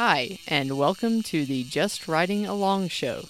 [0.00, 3.24] Hi, and welcome to the Just Riding Along show.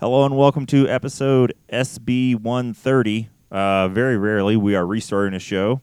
[0.00, 3.28] Hello and welcome to episode SB 130.
[3.52, 5.80] Uh, very rarely we are restarting a show.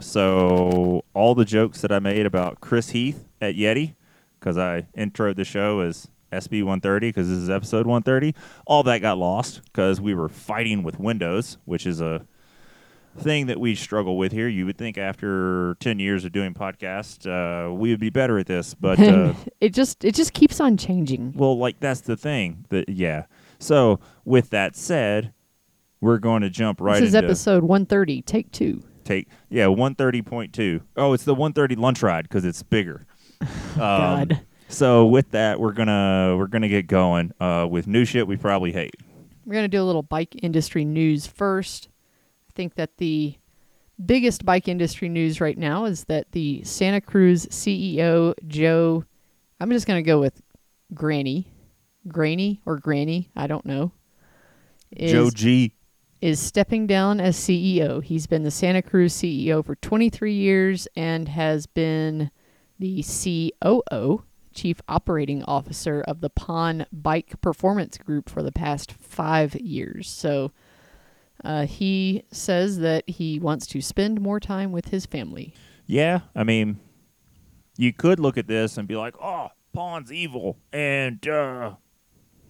[0.00, 3.94] So, all the jokes that I made about Chris Heath at Yeti,
[4.38, 8.34] because I introed the show as SB 130, because this is episode 130,
[8.66, 12.26] all that got lost because we were fighting with Windows, which is a
[13.20, 14.48] thing that we struggle with here.
[14.48, 18.46] You would think after 10 years of doing podcasts, uh, we would be better at
[18.46, 18.98] this, but.
[18.98, 21.32] Uh, it just it just keeps on changing.
[21.36, 22.64] well, like that's the thing.
[22.70, 23.24] That yeah.
[23.58, 25.32] So with that said,
[26.00, 28.82] we're going to jump right this is into episode 130, take two.
[29.04, 30.80] take yeah one thirty point two.
[30.96, 33.06] Oh, it's the one thirty lunch ride because it's bigger.
[33.74, 34.40] Um, God.
[34.68, 38.72] So with that, we're gonna we're gonna get going uh, with new shit we probably
[38.72, 38.94] hate.
[39.46, 41.88] We're to do a little bike industry news first.
[42.60, 43.36] I think that the
[44.04, 49.06] biggest bike industry news right now is that the Santa Cruz CEO, Joe,
[49.58, 50.42] I'm just going to go with
[50.92, 51.50] Granny,
[52.06, 53.92] Granny or Granny, I don't know,
[54.94, 55.72] is, Joe G.
[56.20, 58.04] is stepping down as CEO.
[58.04, 62.30] He's been the Santa Cruz CEO for 23 years and has been
[62.78, 69.54] the COO, Chief Operating Officer of the Pon Bike Performance Group for the past five
[69.54, 70.10] years.
[70.10, 70.52] So
[71.44, 75.54] uh, he says that he wants to spend more time with his family.
[75.86, 76.78] Yeah, I mean,
[77.76, 81.74] you could look at this and be like, "Oh, Pon's evil," and uh,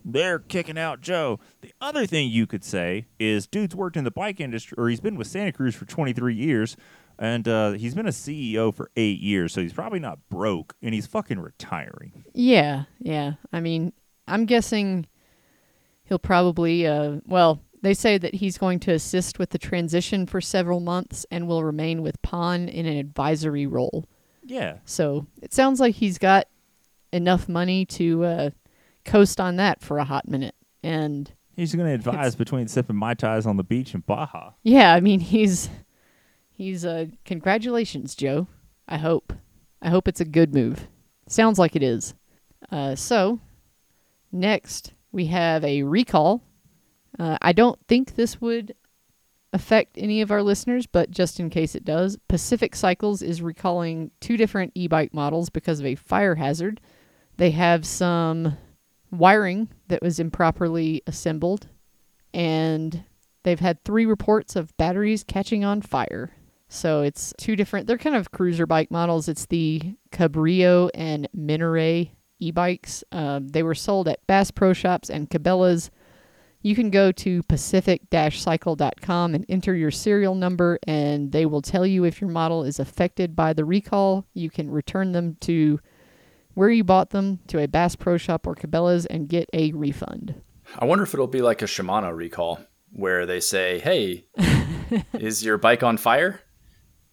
[0.05, 1.41] they're kicking out Joe.
[1.61, 5.00] The other thing you could say is, dude's worked in the bike industry, or he's
[5.00, 6.77] been with Santa Cruz for 23 years,
[7.18, 10.94] and uh, he's been a CEO for eight years, so he's probably not broke, and
[10.94, 12.24] he's fucking retiring.
[12.34, 13.34] Yeah, yeah.
[13.52, 13.92] I mean,
[14.27, 15.06] I'm guessing
[16.05, 20.41] he'll probably, uh, well, they say that he's going to assist with the transition for
[20.41, 24.07] several months and will remain with Pon in an advisory role.
[24.45, 26.48] Yeah, So it sounds like he's got
[27.13, 28.51] enough money to uh,
[29.05, 30.55] coast on that for a hot minute.
[30.83, 34.52] And he's going to advise between sipping mai tais on the beach in Baja.
[34.62, 35.68] yeah, I mean, he's
[36.51, 38.47] he's uh, congratulations, Joe.
[38.89, 39.33] I hope
[39.83, 40.89] I hope it's a good move.
[41.29, 42.14] Sounds like it is.
[42.73, 43.41] Uh, so
[44.33, 46.42] next we have a recall.
[47.20, 48.75] Uh, I don't think this would
[49.53, 54.11] affect any of our listeners, but just in case it does, Pacific Cycles is recalling
[54.20, 56.80] two different e-bike models because of a fire hazard.
[57.36, 58.57] They have some
[59.11, 61.69] wiring that was improperly assembled,
[62.33, 63.05] and
[63.42, 66.33] they've had three reports of batteries catching on fire.
[66.70, 69.29] So it's two different, they're kind of cruiser bike models.
[69.29, 73.05] It's the Cabrillo and Minaret e bikes.
[73.13, 75.91] Um, they were sold at Bass Pro Shops and Cabela's.
[76.63, 81.87] You can go to pacific cycle.com and enter your serial number, and they will tell
[81.87, 84.27] you if your model is affected by the recall.
[84.35, 85.81] You can return them to
[86.55, 90.35] where you bought them to a Bass Pro Shop or Cabela's and get a refund.
[90.79, 92.61] I wonder if it'll be like a Shimano recall
[92.92, 94.27] where they say, "Hey,
[95.15, 96.41] is your bike on fire?"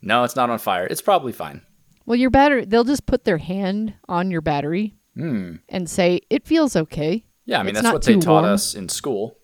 [0.01, 0.85] No, it's not on fire.
[0.87, 1.61] It's probably fine.
[2.05, 5.55] Well, your battery, they'll just put their hand on your battery Hmm.
[5.69, 7.25] and say, it feels okay.
[7.47, 8.45] Yeah, I mean It's that's what they taught warm.
[8.53, 9.37] us in school.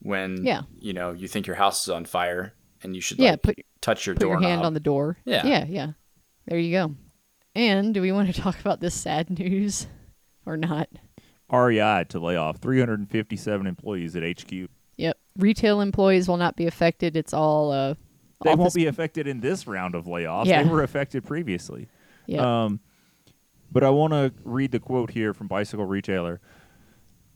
[0.00, 0.62] When Yeah.
[0.78, 3.58] you know you think your house is on fire and you should Yeah, like, put,
[3.80, 4.50] touch your put your doorknob.
[4.50, 5.18] hand on the door.
[5.24, 5.44] Yeah.
[5.46, 5.92] Yeah, yeah.
[6.46, 6.94] There you go.
[7.54, 9.86] And do we want to talk about this sad news
[10.46, 10.88] or not?
[11.50, 14.68] REI to lay off 357 employees at HQ.
[14.96, 15.18] Yep.
[15.38, 17.16] Retail employees will not be affected.
[17.16, 17.94] It's all uh
[18.44, 20.46] They won't be affected in this round of layoffs.
[20.46, 20.62] Yeah.
[20.62, 21.88] They were affected previously.
[22.26, 22.64] Yeah.
[22.64, 22.80] Um,
[23.70, 26.40] but I want to read the quote here from Bicycle Retailer.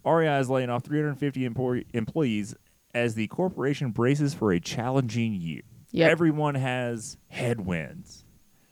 [0.06, 2.55] REI is laying off 350 employ- employees
[2.94, 5.63] as the corporation braces for a challenging year.
[5.91, 6.10] Yep.
[6.10, 8.25] Everyone has headwinds.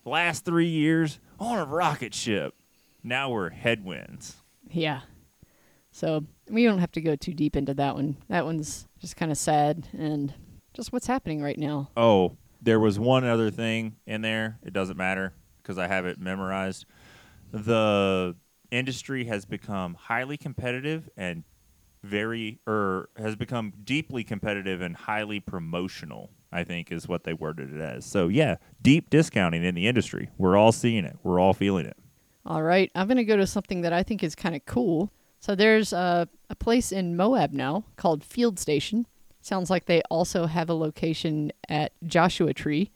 [0.05, 2.55] Last three years on a rocket ship.
[3.03, 4.37] Now we're headwinds.
[4.71, 5.01] yeah.
[5.91, 8.17] So we don't have to go too deep into that one.
[8.29, 10.35] That one's just kind of sad and
[10.73, 11.89] just what's happening right now.
[11.97, 14.59] Oh, there was one other thing in there.
[14.65, 16.85] It doesn't matter because I have it memorized.
[17.53, 18.35] The
[18.75, 21.45] industry has become highly competitive and
[22.03, 26.31] very, or has become deeply competitive and highly promotional.
[26.55, 28.05] I think is what they worded it as.
[28.07, 30.31] So yeah, deep discounting in the industry.
[30.39, 31.17] We're all seeing it.
[31.25, 31.97] We're all feeling it.
[32.47, 35.11] All right, I'm going to go to something that I think is kind of cool.
[35.41, 39.07] So there's a, a place in Moab now called Field Station.
[39.41, 42.93] Sounds like they also have a location at Joshua Tree.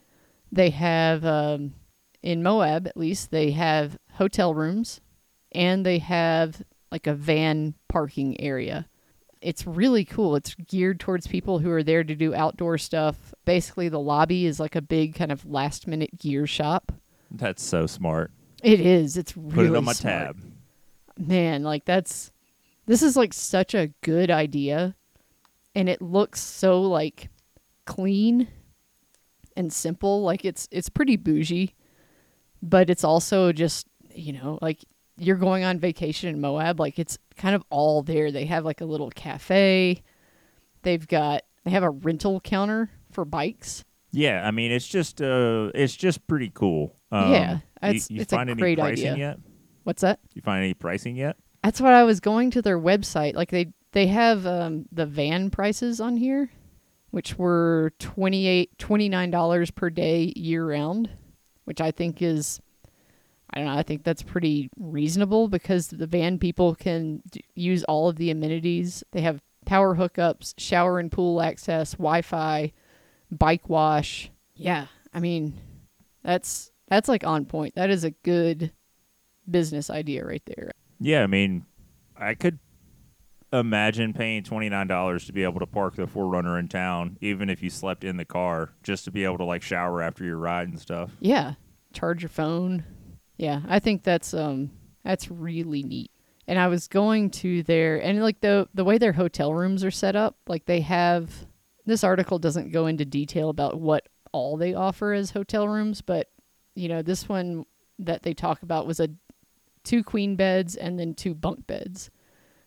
[0.52, 1.74] They have, um,
[2.22, 5.00] in Moab at least, they have hotel rooms
[5.52, 8.88] and they have like a van parking area.
[9.40, 10.34] It's really cool.
[10.36, 13.32] It's geared towards people who are there to do outdoor stuff.
[13.44, 16.90] Basically, the lobby is like a big kind of last minute gear shop.
[17.30, 18.32] That's so smart.
[18.64, 19.16] It is.
[19.16, 20.14] It's really Put it on my smart.
[20.14, 20.40] tab.
[21.18, 22.32] Man, like that's
[22.86, 24.94] this is like such a good idea
[25.74, 27.28] and it looks so like
[27.84, 28.48] clean
[29.56, 30.22] and simple.
[30.22, 31.74] Like it's it's pretty bougie,
[32.62, 34.84] but it's also just, you know, like
[35.18, 38.30] you're going on vacation in Moab, like it's kind of all there.
[38.32, 40.02] They have like a little cafe.
[40.82, 43.84] They've got they have a rental counter for bikes.
[44.12, 46.96] Yeah, I mean it's just uh it's just pretty cool.
[47.10, 49.16] Um, Yeah, you- it's- you, it's a find any great pricing idea.
[49.28, 49.38] yet?
[49.84, 50.20] What's that?
[50.34, 51.36] You find any pricing yet?
[51.62, 53.34] That's what I was going to their website.
[53.34, 56.50] Like they they have um, the van prices on here,
[57.10, 61.10] which were 28 $29 per day year round,
[61.64, 62.60] which I think is
[63.50, 67.82] I don't know, I think that's pretty reasonable because the van people can d- use
[67.84, 69.02] all of the amenities.
[69.12, 72.72] They have power hookups, shower and pool access, Wi-Fi,
[73.30, 74.30] bike wash.
[74.54, 75.54] Yeah, I mean,
[76.22, 77.74] that's that's like on point.
[77.74, 78.72] That is a good
[79.50, 80.70] business idea right there.
[81.00, 81.64] Yeah, I mean,
[82.16, 82.58] I could
[83.52, 87.48] imagine paying twenty nine dollars to be able to park the 4Runner in town, even
[87.48, 90.36] if you slept in the car, just to be able to like shower after your
[90.36, 91.12] ride and stuff.
[91.20, 91.54] Yeah,
[91.92, 92.84] charge your phone.
[93.38, 94.70] Yeah, I think that's um
[95.04, 96.10] that's really neat.
[96.46, 99.90] And I was going to their and like the the way their hotel rooms are
[99.90, 101.46] set up, like they have
[101.86, 106.28] this article doesn't go into detail about what all they offer as hotel rooms, but
[106.74, 107.64] you know, this one
[107.98, 109.08] that they talk about was a
[109.84, 112.10] two queen beds and then two bunk beds.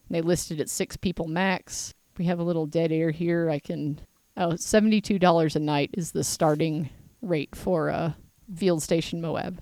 [0.07, 1.93] And they listed at 6 people max.
[2.17, 3.49] We have a little dead air here.
[3.49, 4.01] I can
[4.37, 6.89] oh, $72 a night is the starting
[7.21, 8.13] rate for uh
[8.55, 9.61] Field Station Moab.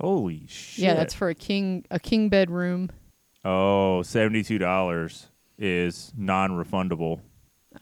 [0.00, 0.84] Holy shit!
[0.84, 2.90] Yeah, that's for a king a king bedroom.
[3.44, 5.26] oh seventy two dollars
[5.58, 7.20] is non refundable.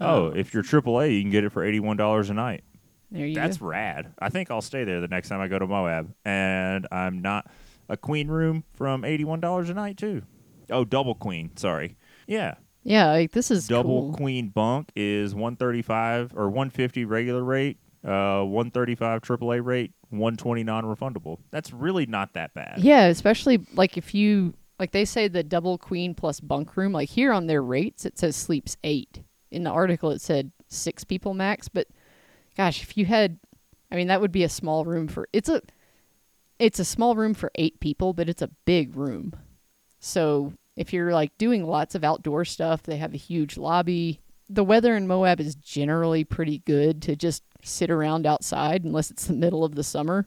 [0.00, 2.62] Oh, if you're AAA, you can get it for eighty one dollars a night.
[3.10, 3.66] there you That's go.
[3.66, 4.12] rad.
[4.18, 7.46] I think I'll stay there the next time I go to Moab, and I'm not
[7.88, 10.22] a queen room from eighty one dollars a night too.
[10.70, 11.56] Oh, double queen.
[11.56, 11.96] Sorry.
[12.26, 14.12] Yeah, Yeah, like this is double cool.
[14.14, 19.22] queen bunk is one thirty five or one fifty regular rate, uh, one thirty five
[19.22, 21.38] AAA rate, one twenty non refundable.
[21.50, 22.78] That's really not that bad.
[22.78, 26.92] Yeah, especially like if you like they say the double queen plus bunk room.
[26.92, 29.22] Like here on their rates, it says sleeps eight.
[29.50, 31.68] In the article, it said six people max.
[31.68, 31.88] But
[32.56, 33.38] gosh, if you had,
[33.90, 35.28] I mean, that would be a small room for.
[35.32, 35.62] It's a,
[36.58, 39.32] it's a small room for eight people, but it's a big room.
[40.00, 44.20] So if you're like doing lots of outdoor stuff, they have a huge lobby.
[44.50, 49.26] The weather in Moab is generally pretty good to just sit around outside unless it's
[49.26, 50.26] the middle of the summer.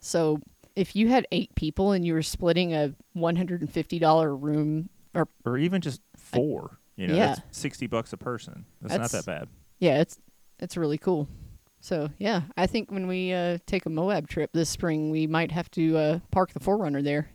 [0.00, 0.40] So
[0.76, 5.80] if you had eight people and you were splitting a $150 room, or Or even
[5.80, 6.78] just four.
[6.96, 7.26] You know, Yeah.
[7.34, 8.64] that's sixty bucks a person.
[8.80, 9.48] That's, That's- not that bad.
[9.78, 10.18] yeah, it's
[10.58, 11.26] it's really cool.
[11.80, 15.50] So yeah, I think when we uh, take a Moab trip this spring, we might
[15.52, 17.28] have to uh, park the 4Runner there.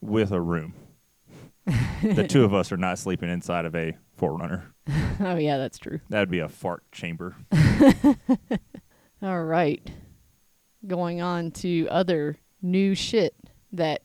[0.00, 0.74] With a room.
[2.02, 4.64] the two of us are not sleeping inside of a 4Runner.
[5.20, 6.00] oh yeah, that's true.
[6.08, 7.36] That'd be a fart chamber.
[9.22, 9.90] All right,
[10.86, 13.34] going on to other new shit
[13.72, 14.02] that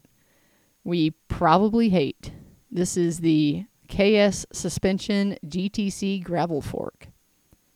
[0.83, 2.31] we probably hate.
[2.71, 7.07] This is the KS Suspension GTC Gravel Fork.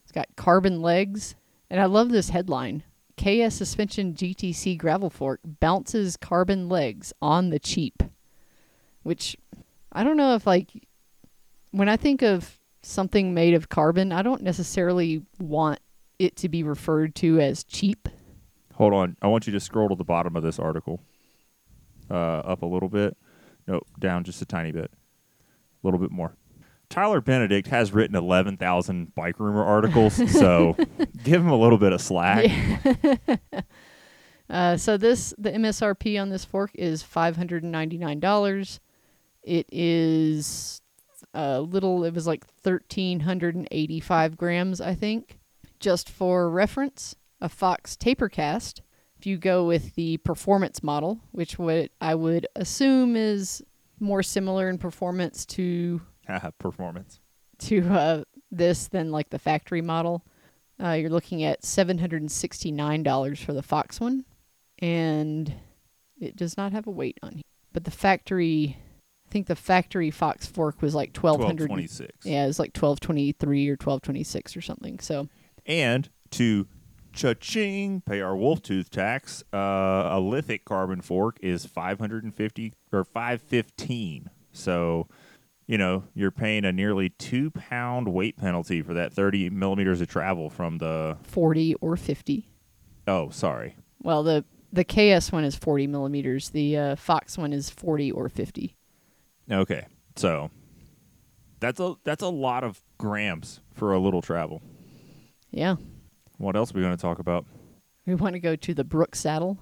[0.03, 1.35] It's got carbon legs,
[1.69, 2.83] and I love this headline.
[3.17, 8.03] KS Suspension GTC Gravel Fork bounces carbon legs on the cheap.
[9.03, 9.35] Which
[9.91, 10.71] I don't know if like
[11.71, 15.79] when I think of something made of carbon, I don't necessarily want
[16.19, 18.07] it to be referred to as cheap.
[18.75, 19.17] Hold on.
[19.21, 21.01] I want you to scroll to the bottom of this article.
[22.09, 23.17] Uh, up a little bit.
[23.67, 24.91] Nope, down just a tiny bit.
[24.91, 26.35] A little bit more.
[26.89, 30.75] Tyler Benedict has written 11,000 Bikerumor articles, so
[31.23, 32.51] give him a little bit of slack.
[34.49, 38.79] Uh, so this the MSRP on this fork is five hundred and ninety nine dollars.
[39.41, 40.81] It is
[41.33, 42.03] a little.
[42.03, 45.39] It was like thirteen hundred and eighty five grams, I think.
[45.79, 48.79] Just for reference, a Fox Tapercast.
[49.17, 53.63] If you go with the performance model, which what I would assume is
[53.99, 56.01] more similar in performance to
[56.57, 57.19] Performance.
[57.59, 60.25] to uh, this than like the factory model.
[60.83, 64.25] Uh, you're looking at seven hundred and sixty nine dollars for the Fox one,
[64.79, 65.53] and
[66.19, 67.43] it does not have a weight on here.
[67.71, 68.77] But the factory,
[69.33, 71.69] think the factory Fox fork was like twelve hundred.
[71.69, 72.25] 1226.
[72.25, 74.99] Yeah, it was like twelve twenty three or twelve twenty six or something.
[74.99, 75.27] So
[75.65, 76.67] And to
[77.11, 79.57] cha-ching, pay our wolf tooth tax, uh,
[80.11, 84.29] a lithic carbon fork is 550 or 515.
[84.51, 85.07] So,
[85.67, 90.07] you know, you're paying a nearly two pound weight penalty for that 30 millimeters of
[90.07, 91.17] travel from the.
[91.23, 92.49] forty or fifty.
[93.07, 93.75] Oh, sorry.
[94.01, 96.49] Well, the the KS one is 40 millimeters.
[96.49, 98.75] The uh, Fox one is 40 or 50.
[99.51, 99.85] Okay,
[100.15, 100.49] so
[101.59, 104.61] that's a that's a lot of grams for a little travel.
[105.51, 105.75] Yeah.
[106.37, 107.45] What else are we going to talk about?
[108.05, 109.59] We want to go to the Brooks saddle.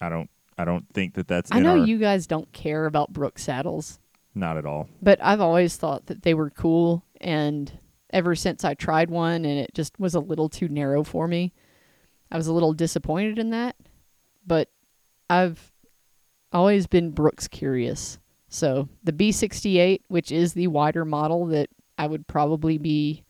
[0.00, 3.12] I don't I don't think that that's I know our- you guys don't care about
[3.12, 3.98] Brooks saddles,
[4.34, 4.88] not at all.
[5.02, 7.04] but I've always thought that they were cool.
[7.20, 7.78] And
[8.10, 11.52] ever since I tried one and it just was a little too narrow for me,
[12.30, 13.76] I was a little disappointed in that.
[14.46, 14.70] But
[15.30, 15.72] I've
[16.52, 18.18] always been Brooks curious.
[18.48, 23.24] So the B68, which is the wider model that I would probably be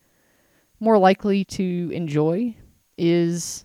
[0.81, 2.55] more likely to enjoy,
[2.97, 3.65] is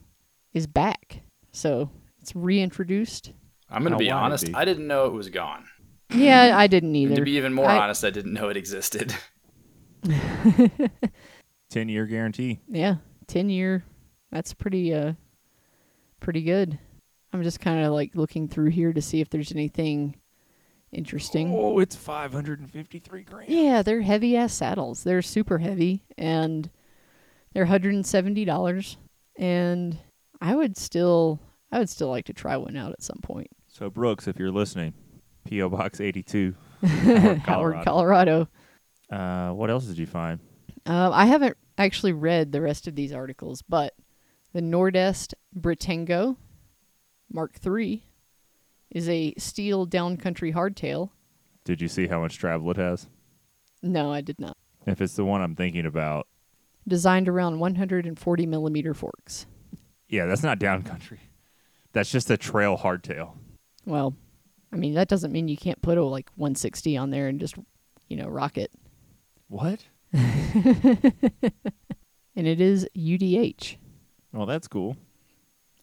[0.53, 1.21] is back.
[1.51, 1.89] So
[2.21, 3.33] it's reintroduced.
[3.69, 4.47] I'm gonna be honest.
[4.47, 4.53] be?
[4.55, 5.65] I didn't know it was gone.
[6.11, 7.15] Yeah, I didn't And either.
[7.15, 9.13] to be even more I- honest, I didn't know it existed.
[11.69, 12.59] Ten year guarantee.
[12.67, 12.95] Yeah,
[13.27, 13.83] ten year.
[14.31, 15.13] That's pretty uh
[16.19, 16.77] pretty good.
[17.31, 20.15] I'm just kind of like looking through here to see if there's anything
[20.93, 21.53] interesting.
[21.55, 23.49] Oh, it's five hundred and fifty three grams.
[23.49, 25.03] Yeah, they're heavy ass saddles.
[25.03, 26.69] They're super heavy and
[27.53, 28.97] they're $170
[29.37, 29.97] and
[30.41, 31.39] I would still
[31.71, 33.47] I would still like to try one out at some point.
[33.67, 34.93] So Brooks, if you're listening,
[35.49, 36.55] PO Box eighty two.
[36.83, 37.83] Howard, Colorado.
[37.83, 38.47] Colorado.
[39.09, 40.39] Uh, what else did you find?
[40.85, 43.93] Uh, I haven't actually read the rest of these articles, but
[44.53, 46.35] the Nordest Britango
[47.31, 48.03] Mark III
[48.93, 51.09] is a steel downcountry hardtail.
[51.65, 53.07] Did you see how much travel it has?
[53.81, 54.55] No, I did not.
[54.85, 56.27] If it's the one I'm thinking about,
[56.87, 59.45] Designed around 140 millimeter forks.
[60.09, 61.19] yeah, that's not downcountry.
[61.93, 63.31] That's just a trail hardtail.
[63.85, 64.15] Well,
[64.71, 67.55] I mean that doesn't mean you can't put a like 160 on there and just,
[68.09, 68.71] you know, rock it.
[69.47, 69.85] What?
[72.35, 73.75] And it is UDH.
[74.31, 74.97] Well, that's cool.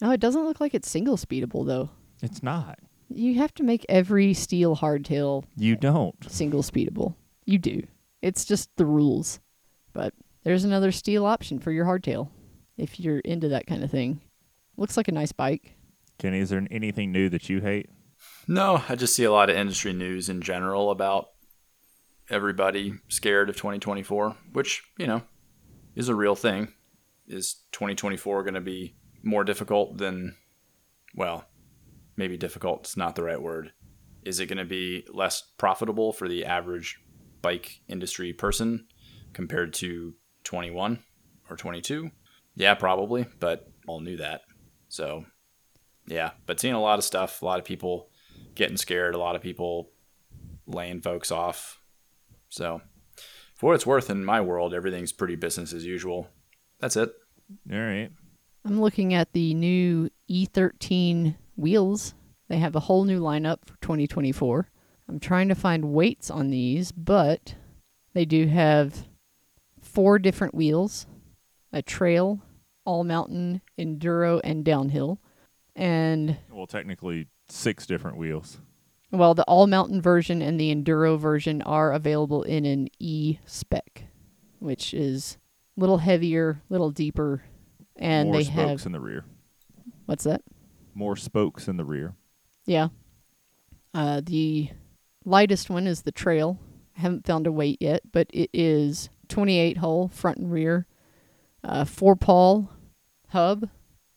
[0.02, 1.90] Oh, it doesn't look like it's single speedable though.
[2.22, 2.80] It's not.
[3.12, 6.14] You have to make every steel hardtail You don't.
[6.30, 7.14] single speedable.
[7.44, 7.82] You do.
[8.22, 9.40] It's just the rules.
[9.92, 10.14] But
[10.44, 12.28] there's another steel option for your hardtail
[12.76, 14.20] if you're into that kind of thing.
[14.76, 15.74] Looks like a nice bike.
[16.18, 17.88] Kenny, is there anything new that you hate?
[18.46, 21.30] no, I just see a lot of industry news in general about
[22.28, 25.22] everybody scared of 2024, which you know
[25.94, 26.72] is a real thing.
[27.26, 30.36] Is 2024 going to be more difficult than?
[31.14, 31.44] Well,
[32.20, 33.72] maybe difficult is not the right word.
[34.24, 37.00] Is it going to be less profitable for the average
[37.40, 38.86] bike industry person
[39.32, 41.02] compared to 21
[41.48, 42.10] or 22?
[42.54, 44.42] Yeah, probably, but all knew that.
[44.88, 45.24] So,
[46.06, 48.10] yeah, but seeing a lot of stuff, a lot of people
[48.54, 49.90] getting scared, a lot of people
[50.66, 51.80] laying folks off.
[52.50, 52.82] So,
[53.54, 56.28] for what it's worth, in my world, everything's pretty business as usual.
[56.80, 57.10] That's it.
[57.72, 58.10] All right.
[58.66, 62.14] I'm looking at the new E13 wheels.
[62.48, 64.68] They have a whole new lineup for 2024.
[65.08, 67.54] I'm trying to find weights on these, but
[68.14, 69.06] they do have
[69.80, 71.06] four different wheels
[71.72, 72.40] a trail,
[72.84, 75.20] all mountain, enduro, and downhill.
[75.76, 78.58] And Well, technically, six different wheels.
[79.12, 84.04] Well, the all mountain version and the enduro version are available in an E spec,
[84.58, 85.38] which is
[85.76, 87.42] a little heavier, little deeper,
[87.96, 89.24] and More they spokes have in the rear.
[90.06, 90.42] what's that?
[91.00, 92.14] More spokes in the rear.
[92.66, 92.88] Yeah.
[93.94, 94.68] Uh, the
[95.24, 96.58] lightest one is the trail.
[96.94, 100.86] I haven't found a weight yet, but it is 28 hole front and rear,
[101.64, 102.70] uh, four pawl
[103.28, 103.70] hub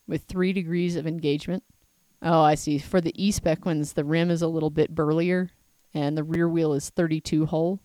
[0.10, 1.64] with three degrees of engagement.
[2.22, 2.78] Oh, I see.
[2.80, 5.52] For the E spec ones, the rim is a little bit burlier,
[5.94, 7.80] and the rear wheel is 32 hole,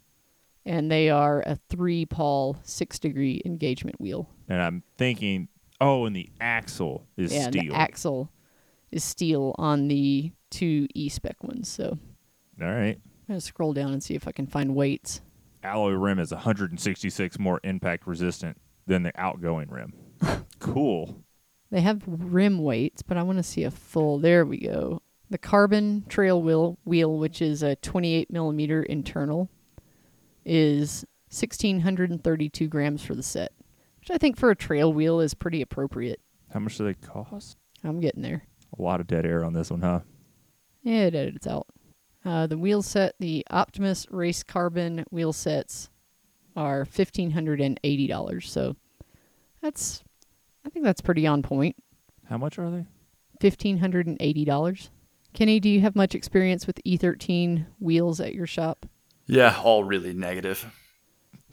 [0.67, 4.28] and they are a three pawl six degree engagement wheel.
[4.49, 5.47] And I'm thinking,
[5.81, 7.73] oh, and the axle is yeah, and steel.
[7.73, 8.33] the axle
[8.90, 11.68] is steel on the two E spec ones.
[11.68, 11.99] So
[12.61, 12.97] All right.
[12.97, 15.21] I'm gonna scroll down and see if I can find weights.
[15.62, 19.92] Alloy rim is 166 more impact resistant than the outgoing rim.
[20.59, 21.25] cool.
[21.71, 24.18] They have rim weights, but I want to see a full.
[24.18, 25.02] There we go.
[25.30, 29.50] The carbon trail wheel, wheel which is a 28 millimeter internal,
[30.47, 33.52] is 1632 grams for the set,
[34.00, 36.21] which I think for a trail wheel is pretty appropriate.
[36.50, 37.59] How much do they cost?
[37.85, 38.48] I'm getting there.
[38.76, 40.00] A lot of dead air on this one, huh?
[40.82, 41.66] Yeah, it edits out.
[42.25, 45.88] Uh, the wheel set, the Optimus Race Carbon wheel sets,
[46.56, 48.50] are fifteen hundred and eighty dollars.
[48.50, 48.76] So
[49.62, 50.02] that's,
[50.66, 51.76] I think that's pretty on point.
[52.28, 52.84] How much are they?
[53.40, 54.90] fifteen hundred and eighty dollars.
[55.32, 58.87] Kenny, do you have much experience with E13 wheels at your shop?
[59.26, 60.66] Yeah, all really negative.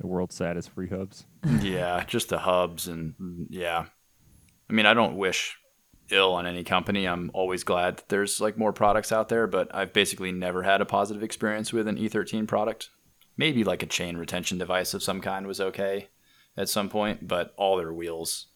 [0.00, 1.24] The world's saddest free hubs.
[1.60, 3.14] yeah, just the hubs and
[3.48, 3.86] yeah.
[4.68, 5.56] I mean, I don't wish
[6.10, 7.06] ill on any company.
[7.06, 10.80] I'm always glad that there's like more products out there, but I've basically never had
[10.80, 12.90] a positive experience with an E13 product.
[13.36, 16.08] Maybe like a chain retention device of some kind was okay
[16.56, 18.46] at some point, but all their wheels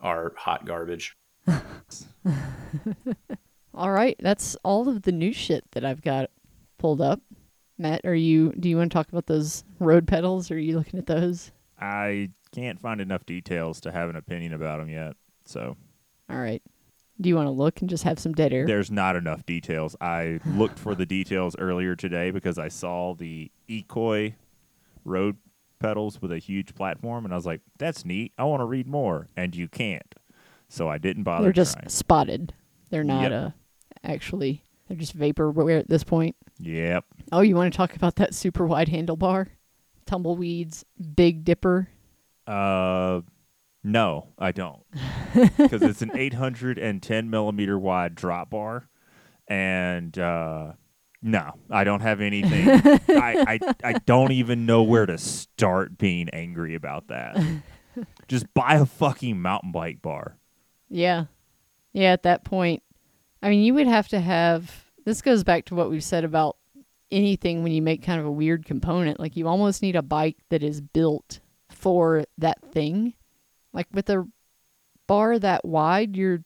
[0.00, 1.16] are hot garbage.
[3.74, 6.30] All right, that's all of the new shit that I've got
[6.78, 7.20] pulled up.
[7.78, 8.52] Matt, are you?
[8.58, 10.50] Do you want to talk about those road pedals?
[10.50, 11.52] Or are you looking at those?
[11.80, 15.14] I can't find enough details to have an opinion about them yet.
[15.48, 15.76] So
[16.28, 16.62] All right.
[17.20, 18.66] Do you want to look and just have some dead air?
[18.66, 19.96] there's not enough details.
[20.00, 24.34] I looked for the details earlier today because I saw the Ekoi
[25.04, 25.36] road
[25.80, 28.32] pedals with a huge platform, and I was like, "That's neat.
[28.36, 30.14] I want to read more." And you can't,
[30.68, 31.88] so I didn't bother They're just trying.
[31.88, 32.52] spotted.
[32.90, 33.32] They're not Yep.
[33.32, 33.50] uh
[34.04, 34.62] actually.
[34.86, 36.36] They're just vaporware at this point.
[36.60, 37.04] Yep.
[37.32, 39.48] Oh, you want to talk about that super wide handlebar,
[40.06, 40.84] tumbleweeds,
[41.16, 41.88] Big Dipper?
[42.46, 43.20] Uh,
[43.82, 44.82] no, I don't,
[45.56, 48.88] because it's an 810 millimeter wide drop bar,
[49.48, 50.72] and uh,
[51.22, 52.68] no, I don't have anything.
[53.08, 57.36] I, I I don't even know where to start being angry about that.
[58.28, 60.36] Just buy a fucking mountain bike bar.
[60.88, 61.24] Yeah.
[61.92, 62.82] Yeah, at that point.
[63.42, 66.56] I mean, you would have to have this goes back to what we've said about
[67.10, 69.18] anything when you make kind of a weird component.
[69.18, 73.14] Like you almost need a bike that is built for that thing.
[73.78, 74.26] Like with a
[75.06, 76.42] bar that wide, your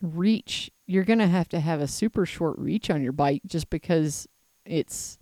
[0.00, 3.68] reach, you're going to have to have a super short reach on your bike just
[3.68, 4.26] because
[4.64, 5.18] it's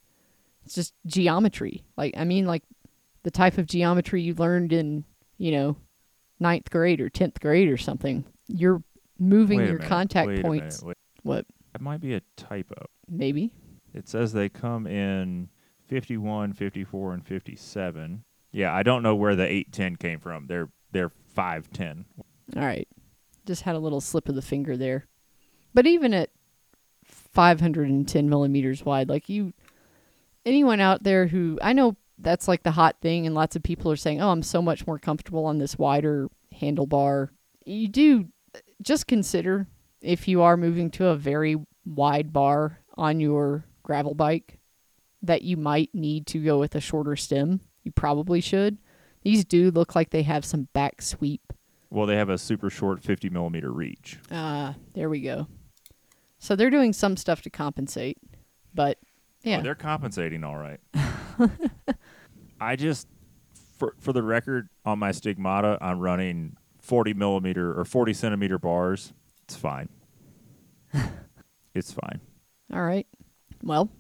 [0.64, 1.82] it's just geometry.
[1.96, 2.62] Like I mean like
[3.24, 5.02] the type of geometry you learned in,
[5.38, 5.76] you know,
[6.38, 8.24] ninth grade or 10th grade or something.
[8.46, 8.84] You're
[9.18, 10.82] moving Wait your minute, contact points.
[10.82, 10.98] minute.
[11.24, 11.46] What?
[11.72, 12.86] That might be a typo.
[13.08, 13.50] Maybe.
[13.92, 15.48] It says they come in
[15.88, 18.22] 51, 54, and 57.
[18.52, 20.46] Yeah, I don't know where the 810 came from.
[20.46, 22.04] They're they're 510.
[22.56, 22.88] All right.
[23.46, 25.06] Just had a little slip of the finger there.
[25.72, 26.30] But even at
[27.04, 29.52] 510 millimeters wide, like you,
[30.44, 33.90] anyone out there who, I know that's like the hot thing, and lots of people
[33.90, 37.28] are saying, oh, I'm so much more comfortable on this wider handlebar.
[37.64, 38.28] You do
[38.82, 39.66] just consider
[40.00, 44.58] if you are moving to a very wide bar on your gravel bike
[45.22, 47.60] that you might need to go with a shorter stem.
[47.84, 48.78] You probably should.
[49.22, 51.52] These do look like they have some back sweep
[51.90, 54.18] Well, they have a super short 50 millimeter reach.
[54.30, 55.46] Ah, there we go.
[56.38, 58.18] So they're doing some stuff to compensate,
[58.74, 58.98] but
[59.42, 60.80] yeah, Oh, they're compensating all right.
[62.60, 63.08] I just,
[63.78, 69.12] for for the record, on my stigmata, I'm running 40 millimeter or 40 centimeter bars.
[69.44, 69.88] It's fine.
[71.74, 72.20] it's fine.
[72.72, 73.06] all right.
[73.62, 73.90] Well,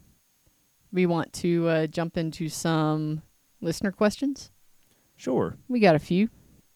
[0.92, 3.22] we want to uh, jump into some
[3.60, 4.50] listener questions.
[5.20, 5.58] Sure.
[5.68, 6.30] We got a few.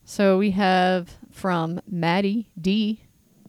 [0.05, 3.01] So we have from Maddie D,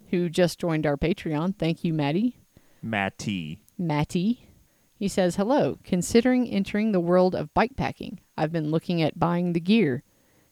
[0.09, 1.57] who just joined our Patreon.
[1.57, 2.37] Thank you, Maddie.
[2.81, 3.59] Matty.
[3.77, 4.47] Matty.
[4.97, 5.79] He says, Hello.
[5.83, 10.01] Considering entering the world of bike packing, I've been looking at buying the gear.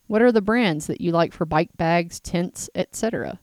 [0.08, 3.40] What are the brands that you like for bike bags, tents, etc.?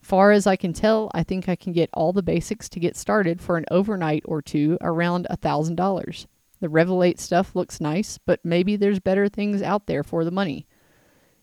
[0.00, 2.96] Far as I can tell, I think I can get all the basics to get
[2.96, 6.26] started for an overnight or two around a thousand dollars.
[6.60, 10.66] The Revelate stuff looks nice, but maybe there's better things out there for the money.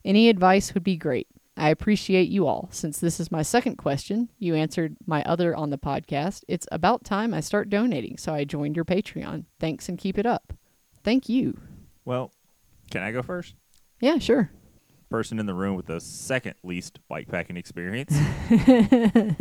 [0.05, 1.27] Any advice would be great.
[1.57, 2.69] I appreciate you all.
[2.71, 6.43] Since this is my second question, you answered my other on the podcast.
[6.47, 9.45] It's about time I start donating, so I joined your Patreon.
[9.59, 10.53] Thanks and keep it up.
[11.03, 11.59] Thank you.
[12.05, 12.31] Well,
[12.91, 13.55] can I go first?
[13.99, 14.51] Yeah, sure.
[15.09, 18.15] person in the room with the second least bike packing experience.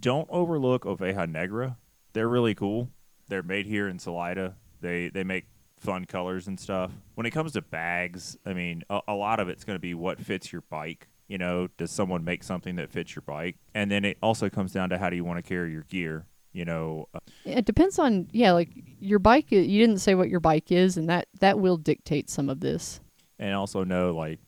[0.00, 1.76] Don't overlook Oveja Negra.
[2.12, 2.90] They're really cool.
[3.28, 4.54] They're made here in Salida.
[4.80, 5.46] They they make
[5.78, 6.92] fun colors and stuff.
[7.14, 9.94] When it comes to bags, I mean, a, a lot of it's going to be
[9.94, 11.08] what fits your bike.
[11.28, 13.56] You know, does someone make something that fits your bike?
[13.74, 16.26] And then it also comes down to how do you want to carry your gear.
[16.52, 17.06] You know,
[17.44, 19.52] It depends on yeah, like your bike.
[19.52, 23.00] You didn't say what your bike is, and that that will dictate some of this.
[23.38, 24.40] and also know like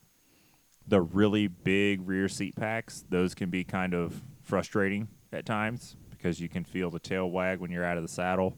[0.85, 6.41] the really big rear seat packs those can be kind of frustrating at times because
[6.41, 8.57] you can feel the tail wag when you're out of the saddle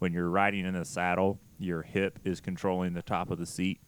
[0.00, 3.80] when you're riding in the saddle your hip is controlling the top of the seat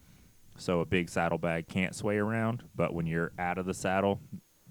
[0.56, 4.20] so a big saddlebag can't sway around but when you're out of the saddle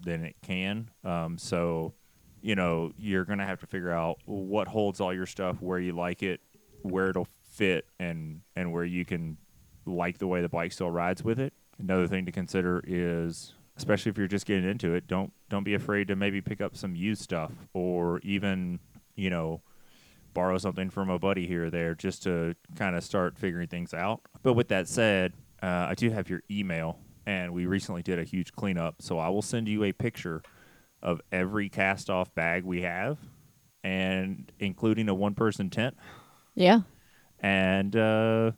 [0.01, 1.93] then it can um, so
[2.41, 5.91] you know you're gonna have to figure out what holds all your stuff where you
[5.91, 6.39] like it
[6.83, 9.37] where it'll fit and and where you can
[9.85, 11.53] like the way the bike still rides with it.
[11.79, 15.73] Another thing to consider is especially if you're just getting into it, don't don't be
[15.73, 18.79] afraid to maybe pick up some used stuff or even,
[19.15, 19.61] you know,
[20.33, 23.93] borrow something from a buddy here or there just to kind of start figuring things
[23.93, 24.21] out.
[24.43, 28.23] But with that said, uh, I do have your email and we recently did a
[28.23, 30.41] huge cleanup, so I will send you a picture
[31.01, 33.17] of every cast off bag we have,
[33.83, 35.95] and including a one person tent.
[36.55, 36.81] Yeah.
[37.39, 38.51] And uh,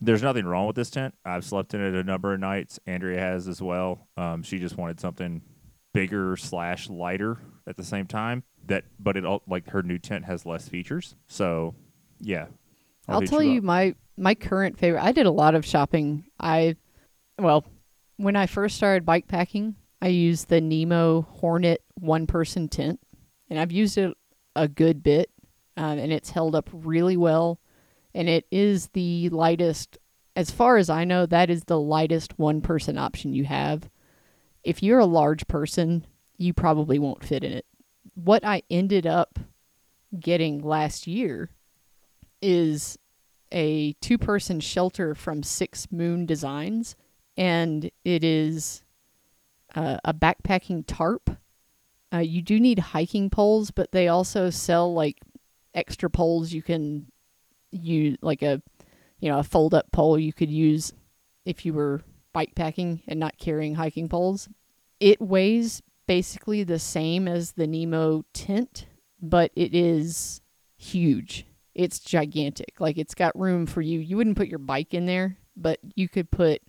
[0.00, 1.14] there's nothing wrong with this tent.
[1.24, 2.78] I've slept in it a number of nights.
[2.86, 4.08] Andrea has as well.
[4.16, 5.42] Um, she just wanted something
[5.92, 8.44] bigger slash lighter at the same time.
[8.66, 11.16] That, but it all like her new tent has less features.
[11.26, 11.74] So,
[12.20, 12.46] yeah.
[13.08, 13.64] I'll, hit tell you up.
[13.64, 15.02] my my current favorite.
[15.02, 16.24] I did a lot of shopping.
[16.38, 16.76] I
[17.38, 17.64] well,
[18.16, 23.00] when I first started bike packing, I used the Nemo Hornet one person tent,
[23.48, 24.14] and I've used it
[24.54, 25.30] a good bit,
[25.76, 27.60] um, and it's held up really well.
[28.14, 29.98] And it is the lightest,
[30.34, 33.88] as far as I know, that is the lightest one person option you have.
[34.64, 36.06] If you're a large person,
[36.40, 37.66] you probably won't fit in it.
[38.14, 39.38] What I ended up
[40.18, 41.50] getting last year
[42.40, 42.98] is
[43.52, 46.96] a two person shelter from Six Moon Designs,
[47.36, 48.82] and it is
[49.74, 51.30] uh, a backpacking tarp.
[52.12, 55.18] Uh, you do need hiking poles, but they also sell like
[55.74, 57.06] extra poles you can
[57.70, 58.62] use, like a
[59.20, 60.94] you know a fold up pole you could use
[61.44, 62.00] if you were
[62.32, 64.48] bike packing and not carrying hiking poles.
[65.00, 68.86] It weighs basically the same as the Nemo tent,
[69.20, 70.40] but it is
[70.76, 72.74] huge it's gigantic.
[72.78, 74.00] Like it's got room for you.
[74.00, 76.62] You wouldn't put your bike in there, but you could put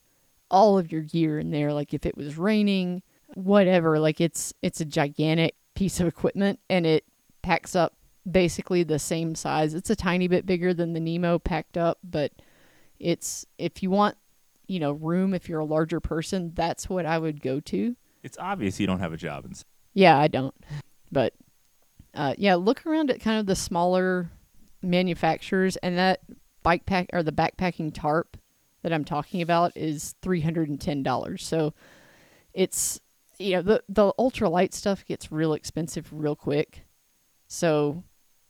[0.50, 3.02] all of your gear in there like if it was raining,
[3.34, 4.00] whatever.
[4.00, 7.06] Like it's it's a gigantic piece of equipment and it
[7.42, 7.94] packs up
[8.30, 9.74] basically the same size.
[9.74, 12.32] It's a tiny bit bigger than the Nemo packed up, but
[13.00, 14.16] it's if you want,
[14.68, 17.96] you know, room if you're a larger person, that's what I would go to.
[18.24, 19.46] It's obvious you don't have a job.
[19.46, 19.62] And
[19.94, 20.56] Yeah, I don't.
[21.12, 21.34] But
[22.14, 24.30] uh, yeah, look around at kind of the smaller
[24.82, 26.22] manufacturers, and that
[26.64, 28.38] bike pack or the backpacking tarp
[28.84, 31.46] that I'm talking about is three hundred and ten dollars.
[31.46, 31.74] So
[32.54, 33.00] it's
[33.38, 36.84] you know the the ultralight stuff gets real expensive real quick.
[37.48, 38.04] So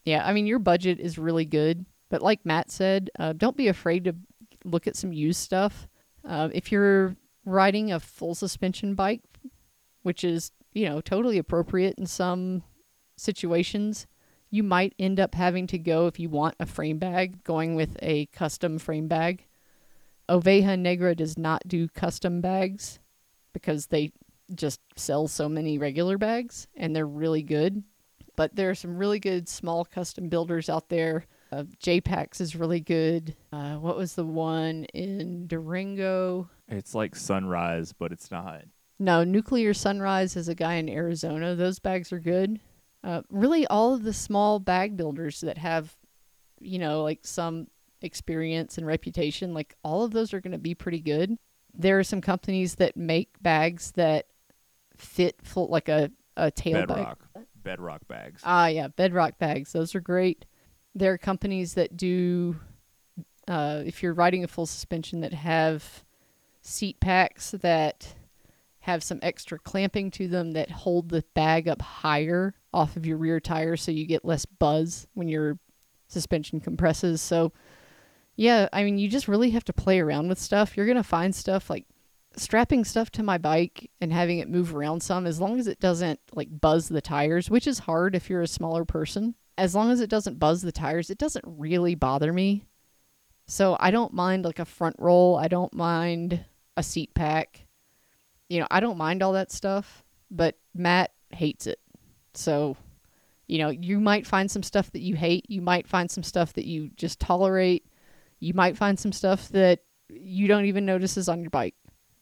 [0.05, 3.67] yeah, I mean your budget is really good, but like Matt said, uh, don't be
[3.67, 4.15] afraid to
[4.63, 5.87] look at some used stuff.
[6.27, 9.21] Uh, if you're riding a full suspension bike,
[10.03, 12.63] which is you know totally appropriate in some
[13.17, 14.07] situations,
[14.49, 17.97] you might end up having to go if you want a frame bag, going with
[18.01, 19.45] a custom frame bag.
[20.29, 22.99] Oveja Negra does not do custom bags
[23.53, 24.11] because they
[24.53, 27.83] just sell so many regular bags and they're really good.
[28.35, 31.25] But there are some really good small custom builders out there.
[31.51, 33.35] Uh, JPaks is really good.
[33.51, 36.49] Uh, what was the one in Durango?
[36.69, 38.63] it's like sunrise, but it's not.
[39.01, 41.55] No, Nuclear Sunrise is a guy in Arizona.
[41.55, 42.59] Those bags are good.
[43.03, 45.95] Uh, really, all of the small bag builders that have,
[46.59, 47.65] you know, like some
[48.03, 51.35] experience and reputation, like all of those are going to be pretty good.
[51.73, 54.27] There are some companies that make bags that
[54.95, 56.87] fit full, like a, a tail bag.
[56.89, 57.27] Bedrock.
[57.63, 58.43] Bedrock bags.
[58.45, 59.71] Ah, yeah, bedrock bags.
[59.73, 60.45] Those are great.
[60.93, 62.55] There are companies that do,
[63.47, 66.05] uh, if you're riding a full suspension, that have
[66.61, 68.13] seat packs that
[68.81, 73.17] have some extra clamping to them that hold the bag up higher off of your
[73.17, 75.59] rear tire so you get less buzz when your
[76.07, 77.21] suspension compresses.
[77.21, 77.53] So,
[78.35, 80.75] yeah, I mean, you just really have to play around with stuff.
[80.75, 81.85] You're going to find stuff like
[82.35, 85.79] strapping stuff to my bike and having it move around some as long as it
[85.79, 89.35] doesn't like buzz the tires, which is hard if you're a smaller person.
[89.57, 92.65] As long as it doesn't buzz the tires, it doesn't really bother me.
[93.47, 95.37] So I don't mind like a front roll.
[95.37, 96.45] I don't mind
[96.77, 97.67] a seat pack.
[98.51, 101.79] You know, I don't mind all that stuff, but Matt hates it.
[102.33, 102.75] So,
[103.47, 105.45] you know, you might find some stuff that you hate.
[105.47, 107.85] You might find some stuff that you just tolerate.
[108.41, 111.75] You might find some stuff that you don't even notice is on your bike.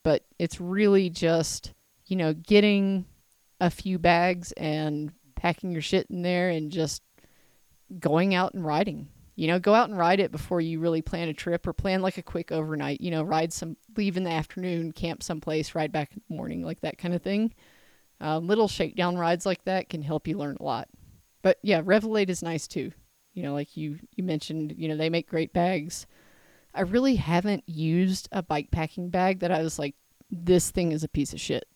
[0.04, 1.72] But it's really just,
[2.06, 3.06] you know, getting
[3.60, 7.02] a few bags and packing your shit in there and just
[7.98, 9.08] going out and riding.
[9.40, 12.02] You know, go out and ride it before you really plan a trip or plan
[12.02, 13.00] like a quick overnight.
[13.00, 16.62] You know, ride some, leave in the afternoon, camp someplace, ride back in the morning,
[16.62, 17.54] like that kind of thing.
[18.20, 20.88] Uh, little shakedown rides like that can help you learn a lot.
[21.40, 22.92] But yeah, Revelate is nice too.
[23.32, 26.06] You know, like you you mentioned, you know, they make great bags.
[26.74, 29.94] I really haven't used a bike packing bag that I was like,
[30.30, 31.66] this thing is a piece of shit.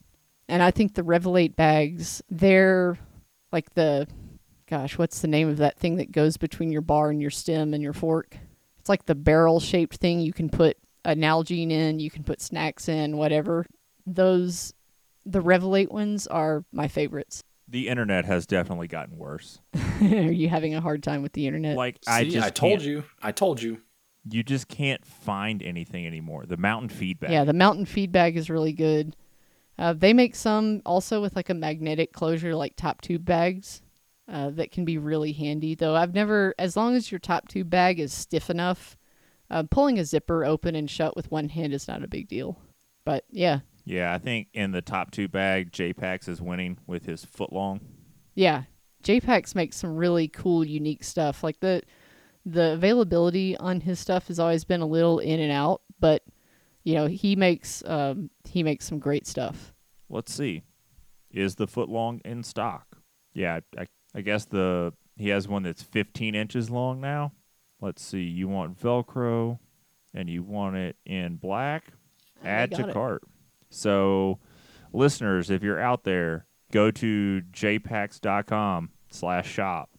[0.51, 2.99] And I think the Revelate bags, they're
[3.53, 4.07] like the
[4.69, 7.75] gosh, what's the name of that thing that goes between your bar and your stem
[7.75, 8.37] and your fork?
[8.79, 12.41] It's like the barrel shaped thing you can put an Nalgene in, you can put
[12.41, 13.67] snacks in, whatever.
[14.07, 14.73] Those
[15.27, 17.43] the Revelate ones are my favorites.
[17.67, 19.61] The internet has definitely gotten worse.
[20.03, 21.77] are you having a hard time with the internet?
[21.77, 23.05] Like See, I just I told can't- you.
[23.23, 23.81] I told you.
[24.31, 26.45] you just can't find anything anymore.
[26.47, 27.31] The mountain feedbag.
[27.31, 29.17] Yeah, the mountain feedbag is really good.
[29.79, 33.81] Uh, they make some also with like a magnetic closure, like top tube bags,
[34.29, 35.75] uh, that can be really handy.
[35.75, 38.97] Though I've never, as long as your top tube bag is stiff enough,
[39.51, 42.59] uh, pulling a zipper open and shut with one hand is not a big deal.
[43.05, 47.25] But yeah, Yeah, I think in the top tube bag, JPaks is winning with his
[47.25, 47.81] foot long.
[48.35, 48.63] yeah,
[49.03, 51.45] JPaks makes some really cool, unique stuff.
[51.45, 51.83] Like the
[52.47, 56.23] the availability on his stuff has always been a little in and out, but
[56.85, 59.75] you know he makes um, he makes some great stuff.
[60.09, 60.63] Let's see.
[61.31, 62.97] Is the foot long in stock?
[63.35, 63.87] Yeah, I, I
[64.21, 67.33] guess the he has one that's 15 inches long now.
[67.81, 68.23] Let's see.
[68.23, 69.59] You want Velcro,
[70.13, 71.93] and you want it in black.
[72.43, 72.93] I Add to it.
[72.93, 73.23] cart.
[73.71, 74.39] So,
[74.93, 79.91] listeners, if you're out there, go to jpaks.com slash shop.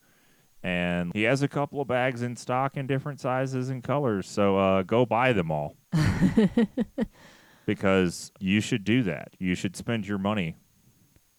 [0.63, 4.28] And he has a couple of bags in stock in different sizes and colors.
[4.28, 5.78] So uh, go buy them all.
[7.67, 9.36] because you should do that.
[9.38, 10.56] You should spend your money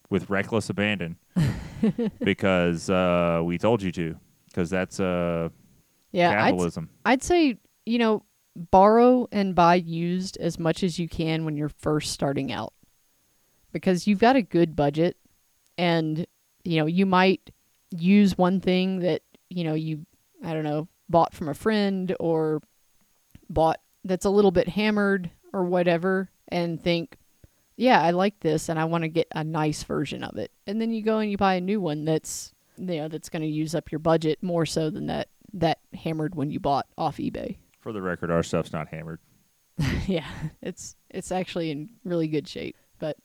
[0.09, 1.17] with reckless abandon
[2.23, 4.15] because uh, we told you to.
[4.47, 5.49] Because that's uh,
[6.11, 6.89] Yeah, I'd, capitalism.
[7.05, 8.23] I'd say you know
[8.55, 12.73] borrow and buy used as much as you can when you're first starting out,
[13.71, 15.17] because you've got a good budget,
[15.77, 16.25] and
[16.63, 17.51] you know you might
[17.91, 20.05] use one thing that you know you
[20.43, 22.61] I don't know bought from a friend or
[23.49, 27.17] bought that's a little bit hammered or whatever, and think.
[27.77, 30.51] Yeah, I like this and I want to get a nice version of it.
[30.65, 33.43] And then you go and you buy a new one that's you know that's going
[33.43, 37.17] to use up your budget more so than that that hammered one you bought off
[37.17, 37.57] eBay.
[37.79, 39.19] For the record, our stuff's not hammered.
[40.07, 40.27] yeah,
[40.61, 42.75] it's it's actually in really good shape.
[42.99, 43.17] But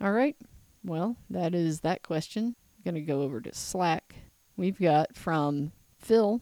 [0.00, 0.36] all right,
[0.84, 2.56] well that is that question.
[2.76, 4.16] I'm gonna go over to Slack.
[4.56, 6.40] We've got from Phil.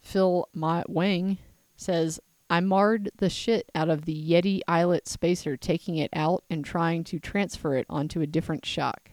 [0.00, 1.38] Phil My Wang
[1.76, 6.64] says I marred the shit out of the Yeti eyelet spacer, taking it out and
[6.64, 9.12] trying to transfer it onto a different shock.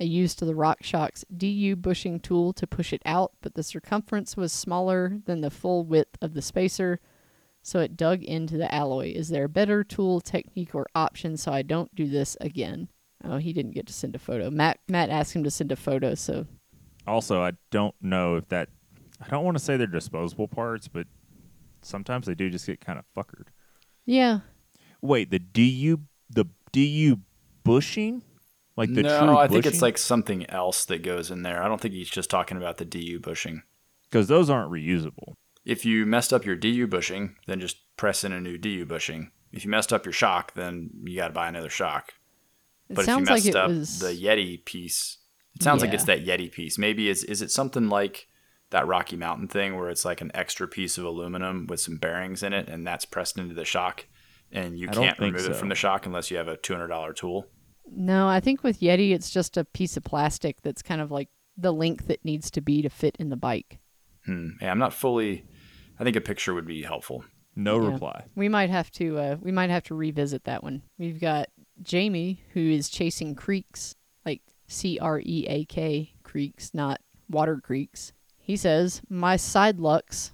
[0.00, 4.52] I used the RockShox DU bushing tool to push it out, but the circumference was
[4.52, 7.00] smaller than the full width of the spacer,
[7.60, 9.12] so it dug into the alloy.
[9.12, 12.88] Is there a better tool, technique, or option so I don't do this again?
[13.24, 14.50] Oh, he didn't get to send a photo.
[14.50, 16.46] Matt Matt asked him to send a photo, so
[17.06, 18.68] Also, I don't know if that.
[19.20, 21.06] I don't want to say they're disposable parts, but
[21.86, 23.48] sometimes they do just get kind of fuckered.
[24.04, 24.40] yeah.
[25.02, 27.18] Wait, the DU the DU
[27.64, 28.22] bushing,
[28.76, 31.62] like the no, true I think it's like something else that goes in there.
[31.62, 33.62] I don't think he's just talking about the DU bushing.
[34.10, 35.34] because those aren't reusable.
[35.64, 39.30] If you messed up your DU bushing, then just press in a new DU bushing.
[39.52, 42.14] If you messed up your shock, then you got to buy another shock.
[42.88, 45.18] It But if you messed like up was the Yeti piece,
[45.54, 46.78] it sounds like it's that Yeti piece.
[46.78, 48.28] Maybe is is it something like
[48.76, 52.42] that Rocky Mountain thing where it's like an extra piece of aluminum with some bearings
[52.42, 54.04] in it, and that's pressed into the shock,
[54.52, 56.74] and you I can't think remove it from the shock unless you have a two
[56.74, 57.46] hundred dollar tool.
[57.90, 61.30] No, I think with Yeti it's just a piece of plastic that's kind of like
[61.56, 63.78] the length it needs to be to fit in the bike.
[64.26, 64.50] Hmm.
[64.60, 65.44] Yeah, I'm not fully.
[65.98, 67.24] I think a picture would be helpful.
[67.54, 67.92] No Yeah.
[67.92, 68.24] reply.
[68.34, 70.82] We might have to uh, we might have to revisit that one.
[70.98, 71.48] We've got
[71.82, 73.94] Jamie who is chasing creeks,
[74.26, 78.12] like C R E A K creeks, not water creeks.
[78.46, 80.32] He says, "My side lux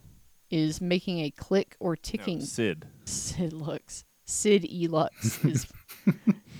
[0.52, 2.86] is making a click or ticking Sid.
[3.06, 4.04] Sid Lux.
[4.24, 5.66] Sid E Lux is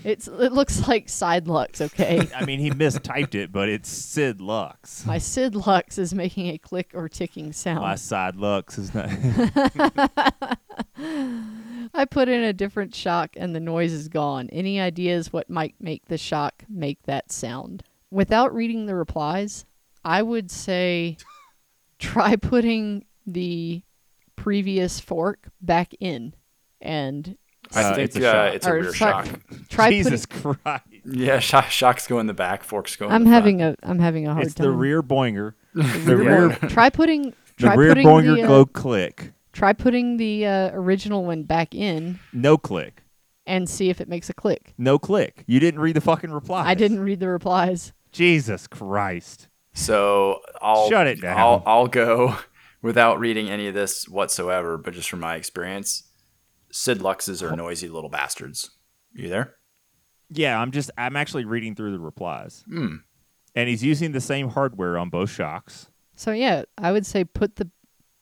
[0.03, 2.27] it's it looks like side lux, okay?
[2.35, 5.05] I mean, he mistyped it, but it's Sid Lux.
[5.05, 7.81] My Sid Lux is making a click or ticking sound.
[7.81, 9.09] My side Lux is not.
[11.93, 14.49] I put in a different shock and the noise is gone.
[14.51, 17.83] Any ideas what might make the shock make that sound?
[18.09, 19.65] Without reading the replies,
[20.03, 21.17] I would say
[22.03, 23.81] try putting the
[24.35, 26.33] previous fork back in
[26.81, 27.37] and
[27.73, 29.39] I Uh, think it's a uh, it's a or rear try- shock.
[29.69, 30.83] try Jesus putting Christ!
[31.05, 33.33] Yeah, shock, shocks go in the back, forks go in I'm the front.
[33.45, 34.65] having a I'm having a hard It's time.
[34.65, 35.53] the rear boinger.
[35.73, 35.83] The
[36.17, 39.31] rear- rear- try putting The rear putting boinger the, uh, go click.
[39.53, 43.01] try putting the uh, original one back in No click.
[43.47, 44.73] and see if it makes a click.
[44.77, 45.43] No click.
[45.47, 46.67] You didn't read the fucking reply.
[46.67, 47.93] I didn't read the replies.
[48.11, 49.47] Jesus Christ.
[49.73, 51.37] So I'll Shut it down.
[51.37, 52.37] I'll, I'll go
[52.81, 56.03] without reading any of this whatsoever, but just from my experience,
[56.71, 58.71] Sid Luxes are noisy little bastards.
[59.13, 59.55] You there?
[60.29, 60.89] Yeah, I'm just.
[60.97, 62.97] I'm actually reading through the replies, Hmm.
[63.55, 65.87] and he's using the same hardware on both shocks.
[66.15, 67.69] So yeah, I would say put the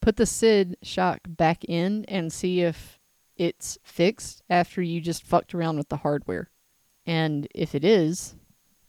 [0.01, 2.99] put the SID shock back in and see if
[3.37, 6.49] it's fixed after you just fucked around with the hardware.
[7.05, 8.35] And if it is,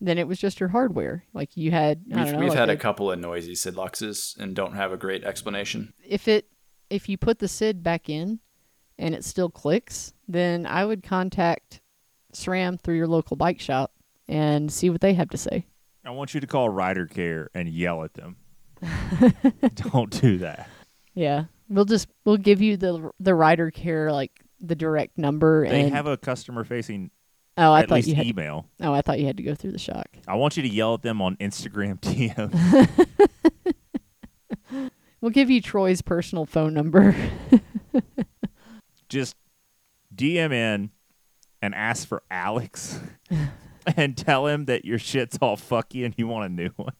[0.04, 1.24] then it was just your hardware.
[1.32, 3.54] Like you had I We've, don't know, we've like had a a- couple of noisy
[3.54, 5.94] SID Luxes and don't have a great explanation.
[6.06, 6.48] if it
[6.90, 8.40] if you put the SID back in
[8.98, 11.80] and it still clicks, then I would contact
[12.34, 13.92] SRAM through your local bike shop
[14.28, 15.66] and see what they have to say.
[16.04, 18.36] I want you to call Rider Care and yell at them.
[19.92, 20.68] Don't do that.
[21.14, 25.82] Yeah, we'll just we'll give you the the rider care like the direct number They
[25.82, 27.10] and have a customer facing
[27.58, 28.66] oh I at thought least you had email.
[28.80, 30.06] oh I thought you had to go through the shock.
[30.28, 32.88] I want you to yell at them on Instagram DM.
[35.20, 37.14] We'll give you Troy's personal phone number.
[39.08, 39.36] Just
[40.12, 40.90] DM in
[41.62, 42.98] and ask for Alex
[43.96, 46.94] and tell him that your shit's all fucky and you want a new one.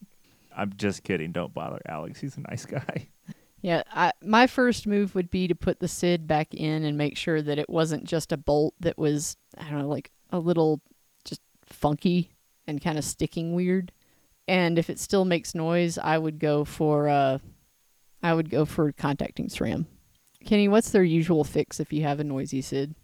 [0.57, 1.33] I'm just kidding.
[1.33, 2.21] Don't bother Alex.
[2.21, 3.09] He's a nice guy.
[3.61, 7.17] yeah, I, my first move would be to put the SID back in and make
[7.17, 10.81] sure that it wasn't just a bolt that was I don't know like a little
[11.25, 12.33] just funky
[12.67, 13.93] and kind of sticking weird.
[14.49, 17.39] And if it still makes noise, I would go for uh
[18.23, 19.87] I would go for contacting SRAM.
[20.45, 22.95] Kenny, what's their usual fix if you have a noisy SID?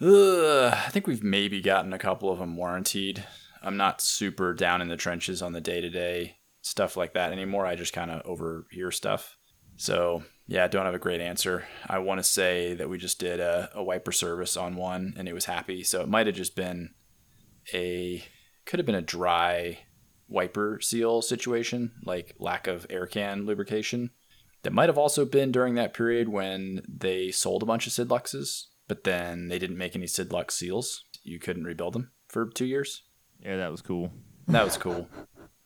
[0.00, 3.24] Ugh, I think we've maybe gotten a couple of them warranted.
[3.62, 7.32] I'm not super down in the trenches on the day to day stuff like that
[7.32, 7.66] anymore.
[7.66, 9.36] I just kind of overhear stuff.
[9.76, 11.64] So, yeah, I don't have a great answer.
[11.86, 15.28] I want to say that we just did a, a wiper service on one and
[15.28, 15.84] it was happy.
[15.84, 16.90] So it might have just been
[17.72, 18.24] a,
[18.64, 19.78] could have been a dry
[20.28, 24.10] wiper seal situation, like lack of air can lubrication.
[24.62, 28.08] That might have also been during that period when they sold a bunch of SID
[28.08, 31.04] Luxes, but then they didn't make any SID Lux seals.
[31.22, 33.02] You couldn't rebuild them for two years.
[33.40, 34.12] Yeah, that was cool.
[34.48, 35.08] That was cool.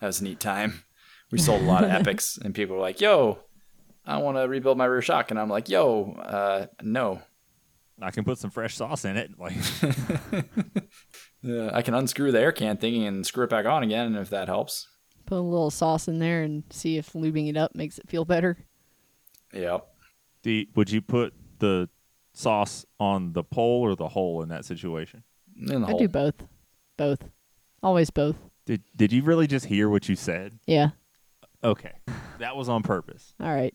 [0.00, 0.82] that was a neat time.
[1.30, 3.40] We sold a lot of epics, and people were like, "Yo,
[4.06, 7.20] I want to rebuild my rear shock," and I'm like, "Yo, uh, no,
[8.00, 9.38] I can put some fresh sauce in it.
[9.38, 9.56] Like
[11.46, 14.30] uh, I can unscrew the air can thingy and screw it back on again, if
[14.30, 14.88] that helps."
[15.26, 18.24] Put a little sauce in there and see if lubing it up makes it feel
[18.24, 18.58] better.
[19.52, 19.86] Yep.
[20.42, 21.88] Do you- would you put the
[22.32, 25.24] sauce on the pole or the hole in that situation?
[25.56, 25.98] In the I hole.
[25.98, 26.46] do both.
[26.96, 27.24] Both.
[27.82, 28.36] Always both.
[28.66, 30.58] Did Did you really just hear what you said?
[30.66, 30.90] Yeah.
[31.64, 31.92] Okay,
[32.38, 33.34] that was on purpose.
[33.40, 33.74] All right.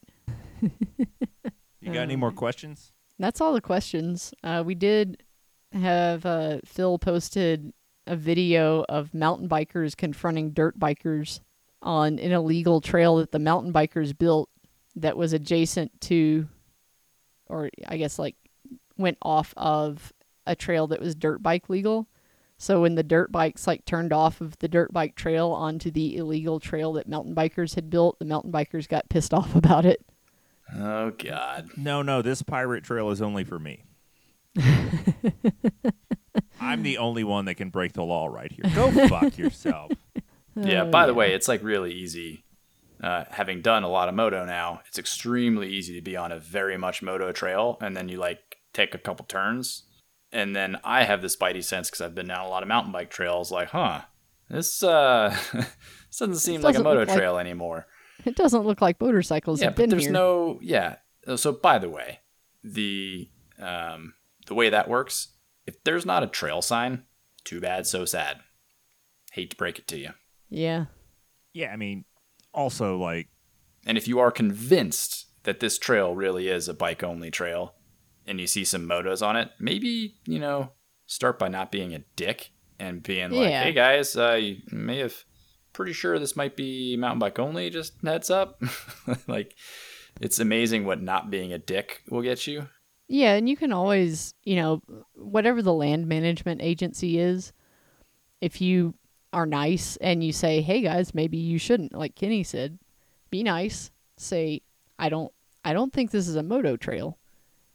[0.62, 2.94] You got any more questions?
[3.18, 4.34] That's all the questions.
[4.44, 5.24] Uh, we did
[5.74, 7.74] have uh, Phil posted
[8.08, 11.40] a video of mountain bikers confronting dirt bikers
[11.82, 14.50] on an illegal trail that the mountain bikers built
[14.96, 16.48] that was adjacent to,
[17.48, 18.36] or I guess like
[18.98, 20.14] went off of
[20.46, 22.08] a trail that was dirt bike legal.
[22.58, 26.18] So when the dirt bikes like turned off of the dirt bike trail onto the
[26.18, 30.06] illegal trail that mountain bikers had built, the mountain bikers got pissed off about it.
[30.76, 31.70] Oh God.
[31.78, 32.22] No, no.
[32.22, 33.84] This pirate trail is only for me.
[36.60, 38.66] I'm the only one that can break the law right here.
[38.76, 39.92] Go fuck yourself.
[40.56, 40.84] Yeah.
[40.84, 42.46] Oh, By the way, it's like really easy.
[43.02, 46.38] Uh, having done a lot of moto now, it's extremely easy to be on a
[46.40, 49.86] very much moto trail, and then you like take a couple turns,
[50.32, 52.92] and then I have this spidey sense because I've been down a lot of mountain
[52.92, 53.50] bike trails.
[53.52, 54.02] Like, huh,
[54.52, 57.88] this uh, this doesn't seem like a doesn't moto look like- trail anymore.
[58.26, 60.12] It doesn't look like motorcycles yeah, have but been there's here.
[60.12, 60.96] no yeah.
[61.28, 62.20] Uh, So by the way,
[62.64, 63.30] the
[63.60, 64.14] um
[64.48, 65.34] the way that works,
[65.66, 67.04] if there's not a trail sign,
[67.44, 68.40] too bad, so sad.
[69.34, 70.10] Hate to break it to you.
[70.50, 70.86] yeah.
[71.54, 72.06] Yeah, I mean,
[72.54, 73.28] also like
[73.86, 77.76] And if you are convinced that this trail really is a bike only trail
[78.26, 80.72] and you see some motos on it, maybe, you know,
[81.08, 83.64] start by not being a dick and being like, Yeah.
[83.64, 85.26] hey guys, uh, you may have
[85.74, 88.62] pretty sure this might be mountain bike only, just heads up.
[89.28, 89.56] like,
[90.20, 92.68] it's amazing what not being a dick will get you.
[93.08, 94.82] Yeah, and you can always, you know,
[95.16, 97.52] whatever the land management agency is,
[98.40, 98.94] if you
[99.34, 102.80] are nice and you say, "Hey guys, maybe you shouldn't," like Kenny said,
[103.30, 103.92] be nice.
[104.18, 104.62] Say,
[104.98, 105.32] "I don't
[105.64, 107.18] I don't think this is a moto trail."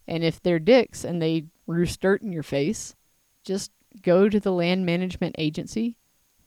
[0.07, 2.95] And if they're dicks and they roost dirt in your face,
[3.43, 3.71] just
[4.01, 5.97] go to the land management agency.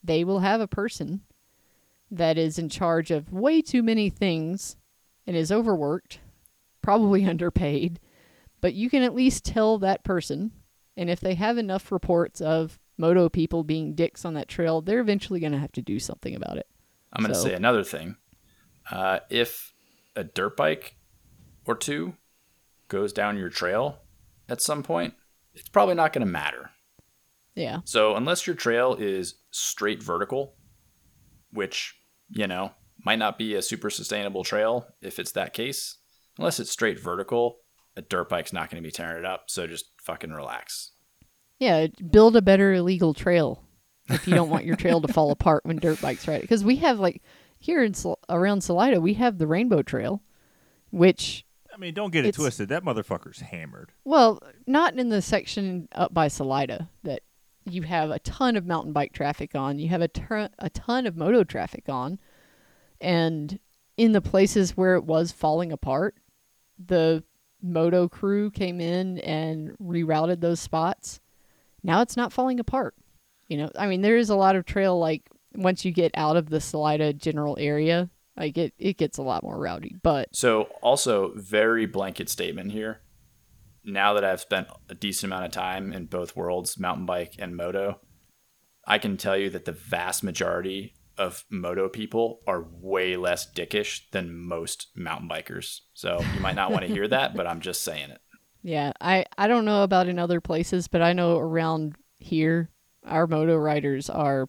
[0.02, 1.20] They will have a person
[2.10, 4.76] that is in charge of way too many things
[5.26, 6.20] and is overworked,
[6.82, 8.00] probably underpaid
[8.62, 10.50] but you can at least tell that person
[10.96, 15.00] and if they have enough reports of moto people being dicks on that trail they're
[15.00, 16.66] eventually going to have to do something about it
[17.12, 18.16] I'm going to So- say another thing.
[18.90, 19.72] Uh, if
[20.16, 20.96] a dirt bike
[21.66, 22.14] or two
[22.88, 23.98] goes down your trail
[24.48, 25.14] at some point,
[25.54, 26.70] it's probably not going to matter.
[27.54, 30.54] yeah So unless your trail is straight vertical,
[31.52, 31.96] which,
[32.30, 32.72] you know,
[33.04, 35.98] might not be a super sustainable trail if it's that case,
[36.38, 37.58] unless it's straight vertical,
[37.96, 39.44] a dirt bike's not going to be tearing it up.
[39.48, 40.92] So just fucking relax.
[41.58, 43.64] yeah build a better illegal trail
[44.08, 46.64] if you don't want your trail to fall apart when dirt bikes ride it because
[46.64, 47.22] we have like
[47.58, 47.92] here in
[48.28, 50.22] around salida we have the rainbow trail
[50.90, 52.68] which I mean, don't get it twisted.
[52.68, 53.92] That motherfucker's hammered.
[54.04, 57.22] well not in the section up by salida that
[57.72, 61.06] you have a ton of mountain bike traffic on, you have a, tur- a ton
[61.06, 62.18] of moto traffic on,
[63.00, 63.58] and
[63.96, 66.16] in the places where it was falling apart,
[66.78, 67.22] the
[67.62, 71.20] moto crew came in and rerouted those spots.
[71.82, 72.94] Now it's not falling apart.
[73.48, 76.36] You know, I mean, there is a lot of trail like once you get out
[76.36, 79.96] of the Salida general area, like it, it gets a lot more rowdy.
[80.02, 83.00] But So, also, very blanket statement here.
[83.84, 87.56] Now that I've spent a decent amount of time in both worlds, mountain bike and
[87.56, 88.00] moto,
[88.86, 94.02] I can tell you that the vast majority of moto people are way less dickish
[94.10, 95.80] than most mountain bikers.
[95.92, 98.20] So, you might not want to hear that, but I'm just saying it.
[98.62, 102.70] Yeah, I I don't know about in other places, but I know around here
[103.06, 104.48] our moto riders are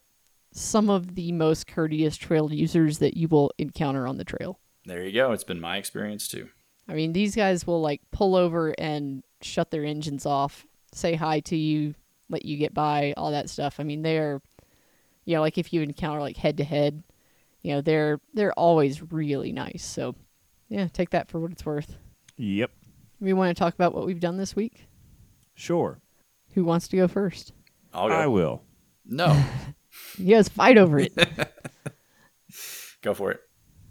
[0.53, 4.59] some of the most courteous trail users that you will encounter on the trail.
[4.85, 5.31] There you go.
[5.31, 6.49] It's been my experience too.
[6.91, 11.39] I mean, these guys will like pull over and shut their engines off, say hi
[11.41, 11.95] to you,
[12.29, 13.79] let you get by, all that stuff.
[13.79, 14.41] I mean, they're
[15.23, 17.03] you know, like if you encounter like head to head,
[17.61, 19.85] you know, they're they're always really nice.
[19.85, 20.15] So,
[20.67, 21.95] yeah, take that for what it's worth.
[22.35, 22.71] Yep.
[23.21, 24.87] We want to talk about what we've done this week.
[25.53, 26.01] Sure.
[26.55, 27.53] Who wants to go first?
[27.93, 28.15] I'll go.
[28.15, 28.63] I will.
[29.05, 29.41] no,
[30.17, 31.13] You guys fight over it.
[33.01, 33.41] go for it.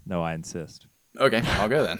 [0.05, 0.87] No, I insist.
[1.19, 1.99] Okay, I'll go then.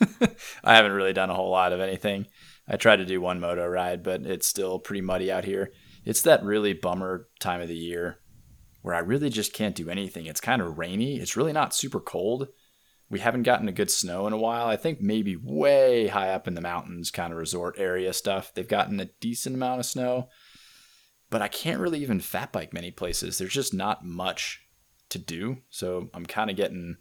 [0.64, 2.26] I haven't really done a whole lot of anything.
[2.68, 5.72] I tried to do one moto ride, but it's still pretty muddy out here.
[6.04, 8.18] It's that really bummer time of the year
[8.82, 10.26] where I really just can't do anything.
[10.26, 11.16] It's kind of rainy.
[11.16, 12.48] It's really not super cold.
[13.10, 14.66] We haven't gotten a good snow in a while.
[14.66, 18.68] I think maybe way high up in the mountains, kind of resort area stuff, they've
[18.68, 20.28] gotten a decent amount of snow.
[21.30, 23.38] But I can't really even fat bike many places.
[23.38, 24.60] There's just not much
[25.10, 25.58] to do.
[25.70, 26.96] So I'm kind of getting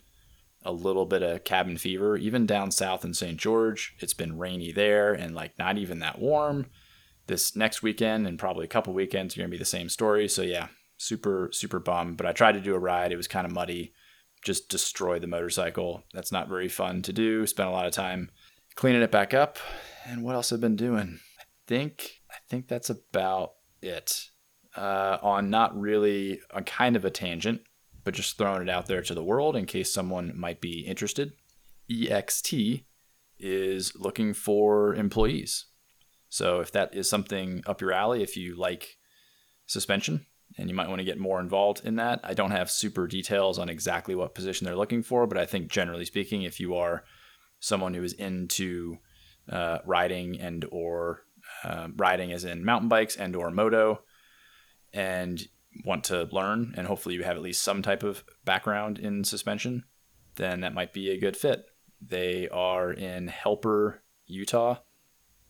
[0.67, 2.17] a little bit of cabin fever.
[2.17, 3.37] Even down south in St.
[3.37, 6.67] George, it's been rainy there and like not even that warm.
[7.27, 10.27] This next weekend and probably a couple weekends are to be the same story.
[10.27, 12.17] So yeah, super, super bummed.
[12.17, 13.13] But I tried to do a ride.
[13.13, 13.93] It was kind of muddy.
[14.43, 16.03] Just destroy the motorcycle.
[16.13, 17.47] That's not very fun to do.
[17.47, 18.29] Spent a lot of time
[18.75, 19.57] cleaning it back up.
[20.05, 21.19] And what else I've been doing?
[21.39, 24.29] I think I think that's about it.
[24.75, 27.61] Uh, on not really a kind of a tangent,
[28.07, 31.33] but just throwing it out there to the world in case someone might be interested.
[31.91, 32.85] EXT
[33.37, 35.65] is looking for employees.
[36.29, 38.95] So if that is something up your alley, if you like
[39.65, 40.25] suspension
[40.57, 43.59] and you might want to get more involved in that, I don't have super details
[43.59, 47.03] on exactly what position they're looking for, but I think generally speaking, if you are
[47.59, 48.99] someone who is into
[49.51, 51.23] uh, riding and or
[51.65, 53.99] uh, riding as in mountain bikes and or moto
[54.93, 55.45] and
[55.85, 59.83] want to learn and hopefully you have at least some type of background in suspension
[60.35, 61.65] then that might be a good fit
[62.01, 64.77] they are in helper utah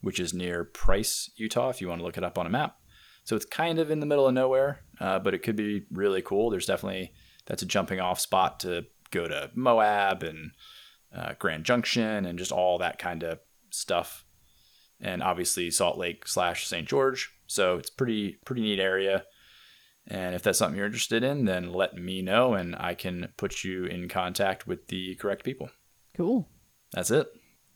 [0.02, 2.78] which is near price utah if you want to look it up on a map
[3.24, 6.22] so it's kind of in the middle of nowhere uh, but it could be really
[6.22, 7.14] cool there's definitely
[7.46, 10.52] that's a jumping off spot to go to moab and
[11.16, 14.26] uh, grand junction and just all that kind of stuff
[15.00, 16.88] and obviously Salt Lake slash St.
[16.88, 17.34] George.
[17.48, 19.26] So it's pretty pretty neat area.
[20.10, 23.64] And if that's something you're interested in, then let me know and I can put
[23.64, 25.70] you in contact with the correct people.
[26.16, 26.48] Cool.
[26.94, 27.28] That's it.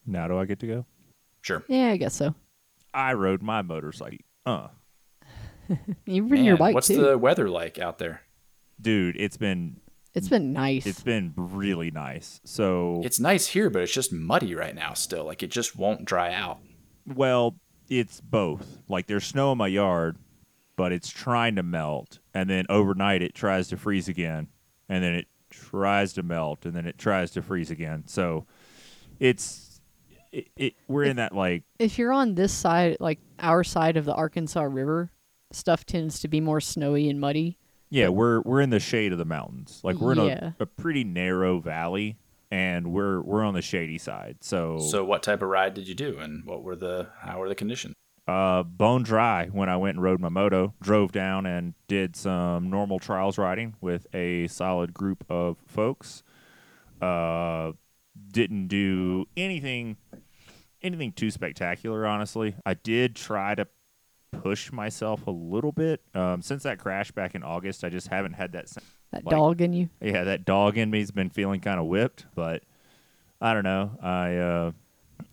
[0.06, 0.86] Now do I get to go?
[1.42, 1.64] Sure.
[1.68, 2.34] Yeah, I guess so.
[2.94, 4.20] I rode my motorcycle.
[4.46, 4.68] Uh,
[6.06, 7.02] You've ridden your Man, bike what's too.
[7.02, 8.22] the weather like out there?
[8.80, 9.80] dude, it's been
[10.16, 10.86] It's been nice.
[10.88, 12.42] it's been really nice.
[12.46, 15.26] So It's nice here, but it's just muddy right now still.
[15.26, 16.60] Like it just won't dry out.
[17.06, 17.56] well,
[17.90, 18.80] it's both.
[18.88, 20.18] Like there's snow in my yard,
[20.76, 24.48] but it's trying to melt, and then overnight it tries to freeze again,
[24.90, 28.04] and then it tries to melt, and then it tries to freeze again.
[28.08, 28.46] So
[29.20, 29.82] it's
[30.32, 34.06] it, it we're in that like if you're on this side, like our side of
[34.06, 35.12] the Arkansas River,
[35.52, 37.58] stuff tends to be more snowy and muddy.
[37.90, 39.82] Yeah, we're we're in the shade of the mountains.
[39.84, 40.52] Like we're in Yeah.
[40.60, 42.18] a, a pretty narrow valley
[42.50, 44.38] and we're we're on the shady side.
[44.42, 47.50] So, So what type of ride did you do and what were the how were
[47.50, 47.96] the conditions?
[48.28, 52.70] Uh bone dry when I went and rode my moto, drove down and did some
[52.70, 56.24] normal trials riding with a solid group of folks.
[57.02, 57.72] Uh
[58.32, 59.98] didn't do anything
[60.82, 62.56] anything too spectacular honestly.
[62.66, 63.68] I did try to
[64.32, 66.02] push myself a little bit.
[66.14, 68.68] Um since that crash back in August, I just haven't had that
[69.12, 69.90] That Like- dog in you.
[70.00, 72.64] yeah, that dog in me's been feeling kind of whipped, but
[73.42, 73.98] I don't know.
[74.02, 74.72] I uh,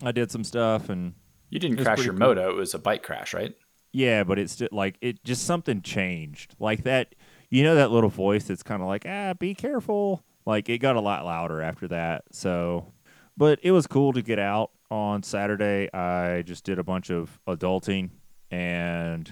[0.03, 1.13] I did some stuff, and
[1.49, 2.19] You didn't crash your cool.
[2.19, 3.55] moto, it was a bike crash, right?
[3.91, 7.15] yeah, but it's just like it just something changed, like that.
[7.49, 10.23] You know that little voice that's kind of like, ah, be careful.
[10.45, 12.23] Like it got a lot louder after that.
[12.31, 12.93] So,
[13.35, 15.91] but it was cool to get out on Saturday.
[15.91, 18.11] I just did a bunch of adulting
[18.51, 19.31] and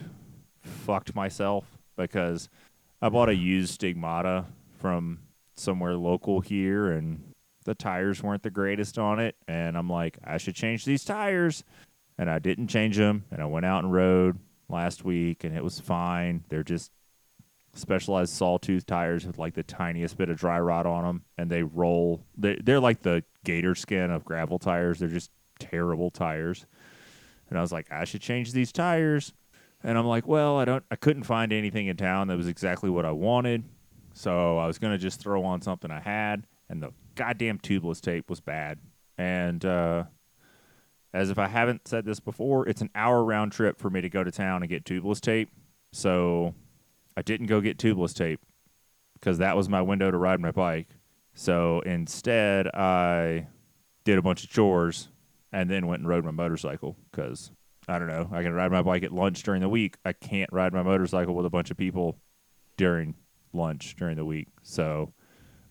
[0.61, 1.65] fucked myself
[1.95, 2.49] because
[3.01, 4.45] I bought a used Stigmata
[4.79, 5.19] from
[5.55, 7.33] somewhere local here and
[7.65, 11.63] the tires weren't the greatest on it and I'm like I should change these tires
[12.17, 14.39] and I didn't change them and I went out and rode
[14.69, 16.43] last week and it was fine.
[16.49, 16.91] They're just
[17.73, 21.63] specialized sawtooth tires with like the tiniest bit of dry rot on them and they
[21.63, 24.99] roll they, they're like the gator skin of gravel tires.
[24.99, 26.65] They're just terrible tires.
[27.49, 29.33] And I was like I should change these tires
[29.83, 32.89] and I'm like, well, I don't I couldn't find anything in town that was exactly
[32.89, 33.63] what I wanted.
[34.13, 38.29] So I was to just throw on something I had and the goddamn tubeless tape
[38.29, 38.79] was bad.
[39.19, 40.05] And uh
[41.17, 44.09] as if I haven't said this before, it's an hour round trip for me to
[44.09, 45.49] go to town and get tubeless tape.
[45.91, 46.53] So
[47.17, 48.39] I didn't go get tubeless tape
[49.15, 50.89] because that was my window to ride my bike.
[51.33, 53.47] So instead, I
[54.03, 55.09] did a bunch of chores
[55.51, 57.49] and then went and rode my motorcycle because
[57.87, 58.29] I don't know.
[58.31, 59.97] I can ride my bike at lunch during the week.
[60.05, 62.19] I can't ride my motorcycle with a bunch of people
[62.77, 63.15] during
[63.53, 64.49] lunch during the week.
[64.61, 65.13] So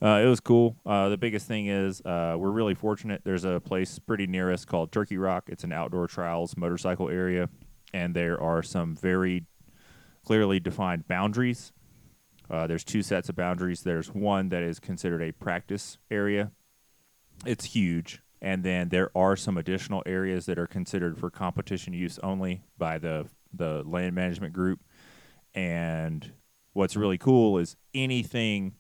[0.02, 0.76] uh, it was cool.
[0.84, 3.22] Uh, the biggest thing is uh, we're really fortunate.
[3.24, 5.44] There's a place pretty near us called Turkey Rock.
[5.48, 7.48] It's an outdoor trials motorcycle area,
[7.94, 9.44] and there are some very
[10.24, 11.72] clearly defined boundaries.
[12.50, 13.82] Uh, there's two sets of boundaries.
[13.82, 16.52] There's one that is considered a practice area.
[17.46, 22.18] It's huge, and then there are some additional areas that are considered for competition use
[22.22, 24.80] only by the the land management group.
[25.54, 26.32] And
[26.74, 28.74] what's really cool is anything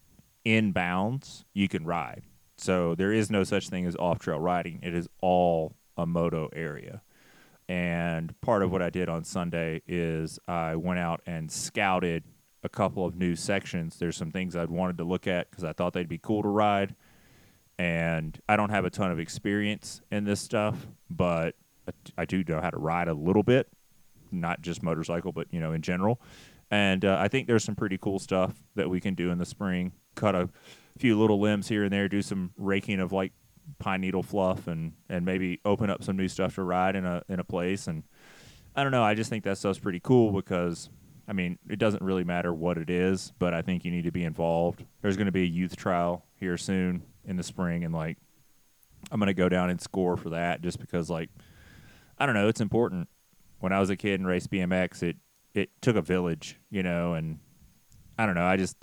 [0.46, 2.22] in bounds you can ride.
[2.56, 4.78] So there is no such thing as off trail riding.
[4.80, 7.02] It is all a moto area.
[7.68, 12.22] And part of what I did on Sunday is I went out and scouted
[12.62, 13.98] a couple of new sections.
[13.98, 16.48] There's some things I'd wanted to look at because I thought they'd be cool to
[16.48, 16.94] ride.
[17.76, 21.56] And I don't have a ton of experience in this stuff, but
[22.16, 23.68] I do know how to ride a little bit,
[24.30, 26.20] not just motorcycle, but you know in general.
[26.70, 29.46] And uh, I think there's some pretty cool stuff that we can do in the
[29.46, 29.92] spring.
[30.14, 30.48] Cut a
[30.98, 33.32] few little limbs here and there, do some raking of like
[33.78, 37.22] pine needle fluff, and and maybe open up some new stuff to ride in a
[37.28, 37.86] in a place.
[37.86, 38.02] And
[38.74, 39.04] I don't know.
[39.04, 40.90] I just think that stuff's pretty cool because
[41.28, 44.12] I mean it doesn't really matter what it is, but I think you need to
[44.12, 44.84] be involved.
[45.02, 48.18] There's going to be a youth trial here soon in the spring, and like
[49.12, 51.30] I'm going to go down and score for that just because like
[52.18, 53.08] I don't know, it's important.
[53.58, 55.16] When I was a kid and raced BMX, it
[55.56, 57.38] it took a village, you know, and
[58.18, 58.46] I don't know.
[58.46, 58.76] I just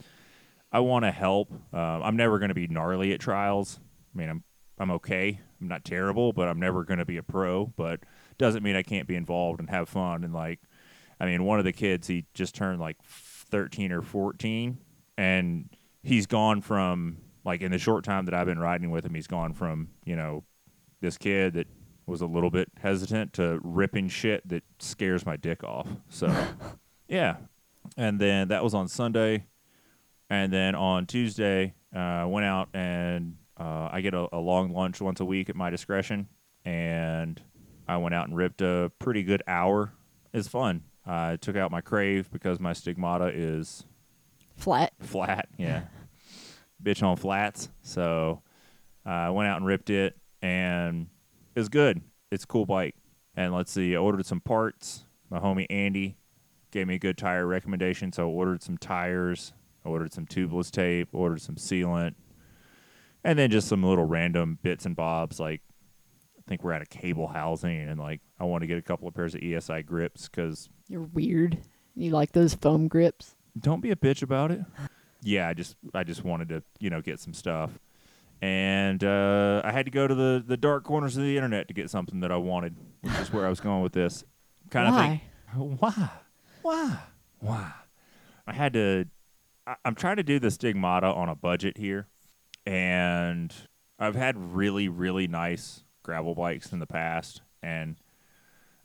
[0.72, 1.54] I want to help.
[1.74, 3.80] Uh, I'm never going to be gnarly at trials.
[4.14, 4.44] I mean, I'm
[4.80, 5.40] I'm okay.
[5.62, 7.68] I'm not terrible, but I'm never going to be a pro.
[7.68, 8.02] But
[8.38, 10.24] doesn't mean I can't be involved and have fun.
[10.24, 10.60] And like,
[11.20, 14.80] I mean, one of the kids he just turned like 13 or 14,
[15.18, 15.70] and
[16.02, 19.28] he's gone from like in the short time that I've been riding with him, he's
[19.28, 20.44] gone from you know
[21.02, 21.68] this kid that
[22.06, 25.88] was a little bit hesitant to ripping shit that scares my dick off.
[26.10, 26.34] So,
[27.08, 27.38] yeah.
[27.98, 29.46] And then that was on Sunday.
[30.30, 34.74] And then on Tuesday, I uh, went out and uh, I get a, a, long
[34.74, 36.28] lunch once a week at my discretion.
[36.66, 37.42] And
[37.88, 39.94] I went out and ripped a pretty good hour.
[40.34, 40.84] It's fun.
[41.06, 43.86] I took out my crave because my stigmata is
[44.56, 44.94] flat.
[45.02, 45.84] Flat, yeah.
[46.82, 47.70] Bitch on flats.
[47.82, 48.42] So
[49.06, 50.18] I went out and ripped it.
[50.42, 51.08] And
[51.56, 52.02] it's good.
[52.32, 52.96] It's a cool bike.
[53.36, 55.06] And let's see, I ordered some parts.
[55.30, 56.18] My homie Andy
[56.72, 59.54] gave me a good tire recommendation, so I ordered some tires.
[59.86, 62.16] I ordered some tubeless tape, ordered some sealant,
[63.24, 65.40] and then just some little random bits and bobs.
[65.40, 65.62] Like
[66.38, 69.08] I think we're at a cable housing, and like I want to get a couple
[69.08, 71.60] of pairs of ESI grips because you're weird.
[71.96, 73.36] You like those foam grips?
[73.60, 74.62] Don't be a bitch about it.
[75.22, 77.72] Yeah, I just I just wanted to you know get some stuff
[78.44, 81.74] and uh, I had to go to the, the dark corners of the internet to
[81.74, 84.26] get something that I wanted, which is where I was going with this.
[84.70, 85.22] Kind of Why?
[85.56, 86.10] think, why,
[86.62, 87.00] why,
[87.40, 87.72] why?
[88.46, 89.06] I had to.
[89.66, 92.08] I, I'm trying to do the stigmata on a budget here,
[92.66, 93.54] and
[93.98, 97.96] I've had really, really nice gravel bikes in the past, and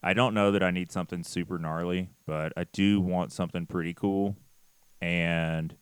[0.05, 3.93] I don't know that I need something super gnarly, but I do want something pretty
[3.93, 4.37] cool,
[5.03, 5.75] and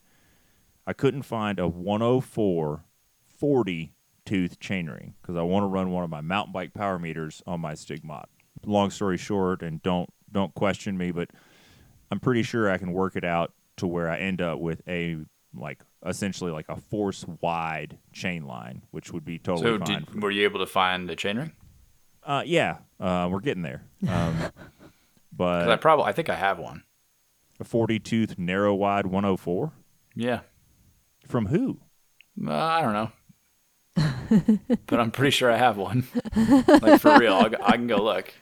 [0.87, 2.87] I couldn't find a 104
[3.39, 3.93] 40
[4.27, 7.61] tooth chainring because I want to run one of my mountain bike power meters on
[7.61, 8.29] my Stigmata.
[8.67, 11.31] Long story short, and don't don't question me, but
[12.11, 15.17] I'm pretty sure I can work it out to where I end up with a
[15.55, 20.05] like essentially like a force wide chain line, which would be totally so fine.
[20.05, 21.53] Did, were you able to find the chainring?
[22.23, 23.85] Uh, yeah, uh, we're getting there.
[24.09, 24.37] Um,
[25.33, 26.83] but I probably I think I have one.
[27.59, 29.73] A 40 tooth narrow wide 104.
[30.15, 30.41] Yeah.
[31.27, 31.81] From who?
[32.47, 33.11] Uh, I don't know
[34.87, 36.07] but I'm pretty sure I have one.
[36.37, 38.33] like for real, I'll, I can go look.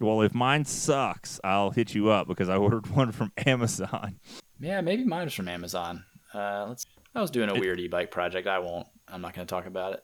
[0.00, 4.18] Well, if mine sucks, I'll hit you up because I ordered one from Amazon.
[4.58, 6.04] Yeah, maybe mine was from Amazon.
[6.34, 6.84] Uh, let's.
[7.14, 8.46] I was doing a weird e-bike project.
[8.46, 8.86] I won't.
[9.08, 9.94] I'm not going to talk about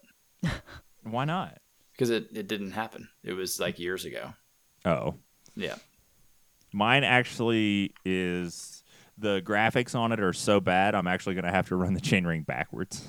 [0.42, 0.50] it
[1.04, 1.58] Why not?
[1.92, 3.08] because it, it didn't happen.
[3.22, 4.32] It was like years ago.
[4.84, 5.14] Oh,
[5.54, 5.76] Yeah.
[6.72, 8.82] mine actually is
[9.16, 10.94] the graphics on it are so bad.
[10.94, 13.06] I'm actually going to have to run the chainring backwards.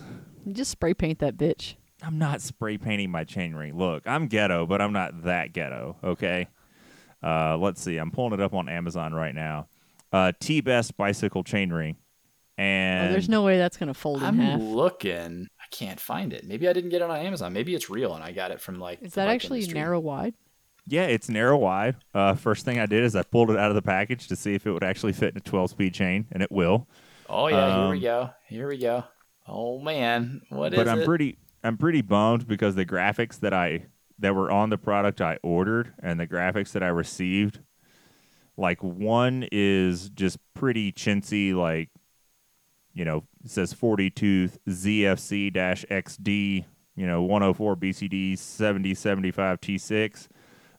[0.53, 1.75] Just spray paint that bitch.
[2.03, 3.75] I'm not spray painting my chain ring.
[3.77, 5.97] Look, I'm ghetto, but I'm not that ghetto.
[6.03, 6.47] Okay.
[7.23, 7.97] Uh, let's see.
[7.97, 9.67] I'm pulling it up on Amazon right now.
[10.13, 11.97] Uh, T Best bicycle chain ring.
[12.57, 14.61] and oh, there's no way that's gonna fold in I'm half.
[14.61, 15.47] looking.
[15.59, 16.45] I can't find it.
[16.45, 17.51] Maybe I didn't get it on Amazon.
[17.53, 19.01] Maybe it's real and I got it from like.
[19.01, 19.79] Is that actually industry.
[19.79, 20.35] narrow wide?
[20.85, 21.97] Yeah, it's narrow wide.
[22.13, 24.53] Uh, first thing I did is I pulled it out of the package to see
[24.53, 26.87] if it would actually fit in a 12 speed chain, and it will.
[27.27, 28.29] Oh yeah, here Um, we go.
[28.47, 29.03] Here we go.
[29.47, 31.05] Oh man, what is but I'm it?
[31.05, 33.85] pretty I'm pretty bummed because the graphics that I
[34.19, 37.59] that were on the product I ordered and the graphics that I received,
[38.57, 41.89] like one is just pretty chintzy, like
[42.93, 50.27] you know, it says 42 ZFC XD, you know, 104 BCD 7075 T6.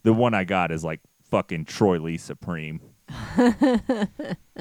[0.02, 1.00] The one I got is like
[1.30, 2.80] fucking Troy Lee Supreme.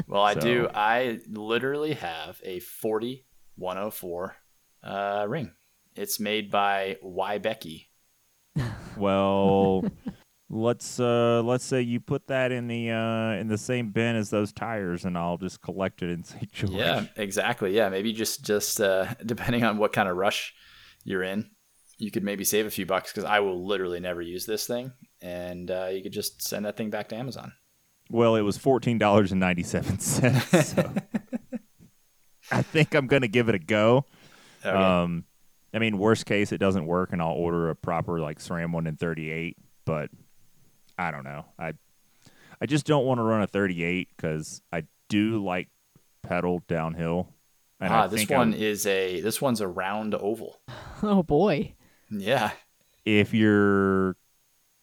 [0.07, 0.69] well, I do.
[0.73, 3.25] I literally have a 40
[3.57, 4.35] 104
[4.83, 5.51] uh, ring.
[5.95, 7.89] It's made by Y Becky.
[8.97, 9.85] Well,
[10.49, 14.31] let's uh let's say you put that in the uh in the same bin as
[14.31, 16.51] those tires and I'll just collect it in St.
[16.51, 16.71] George.
[16.71, 17.75] Yeah, exactly.
[17.75, 20.55] Yeah, maybe just just uh, depending on what kind of rush
[21.03, 21.51] you're in,
[21.99, 24.93] you could maybe save a few bucks because I will literally never use this thing,
[25.21, 27.53] and uh, you could just send that thing back to Amazon.
[28.09, 30.73] Well, it was fourteen dollars and ninety seven cents.
[30.73, 30.91] So
[32.51, 34.05] I think I'm gonna give it a go.
[34.65, 34.69] Okay.
[34.75, 35.25] Um
[35.73, 38.87] I mean worst case it doesn't work and I'll order a proper like SRAM one
[38.87, 40.09] in thirty eight, but
[40.97, 41.45] I don't know.
[41.59, 41.73] I
[42.59, 45.69] I just don't want to run a thirty eight because I do like
[46.23, 47.29] pedal downhill.
[47.79, 50.59] And ah, I this one I'm- is a this one's a round oval.
[51.03, 51.75] Oh boy.
[52.09, 52.51] Yeah,
[53.05, 54.15] if your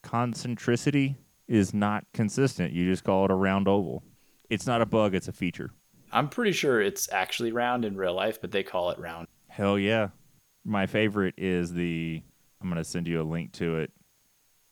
[0.03, 1.15] concentricity
[1.47, 4.03] is not consistent, you just call it a round oval.
[4.49, 5.71] It's not a bug, it's a feature.
[6.11, 9.27] I'm pretty sure it's actually round in real life, but they call it round.
[9.47, 10.09] Hell yeah.
[10.63, 12.21] My favorite is the
[12.61, 13.91] I'm going to send you a link to it.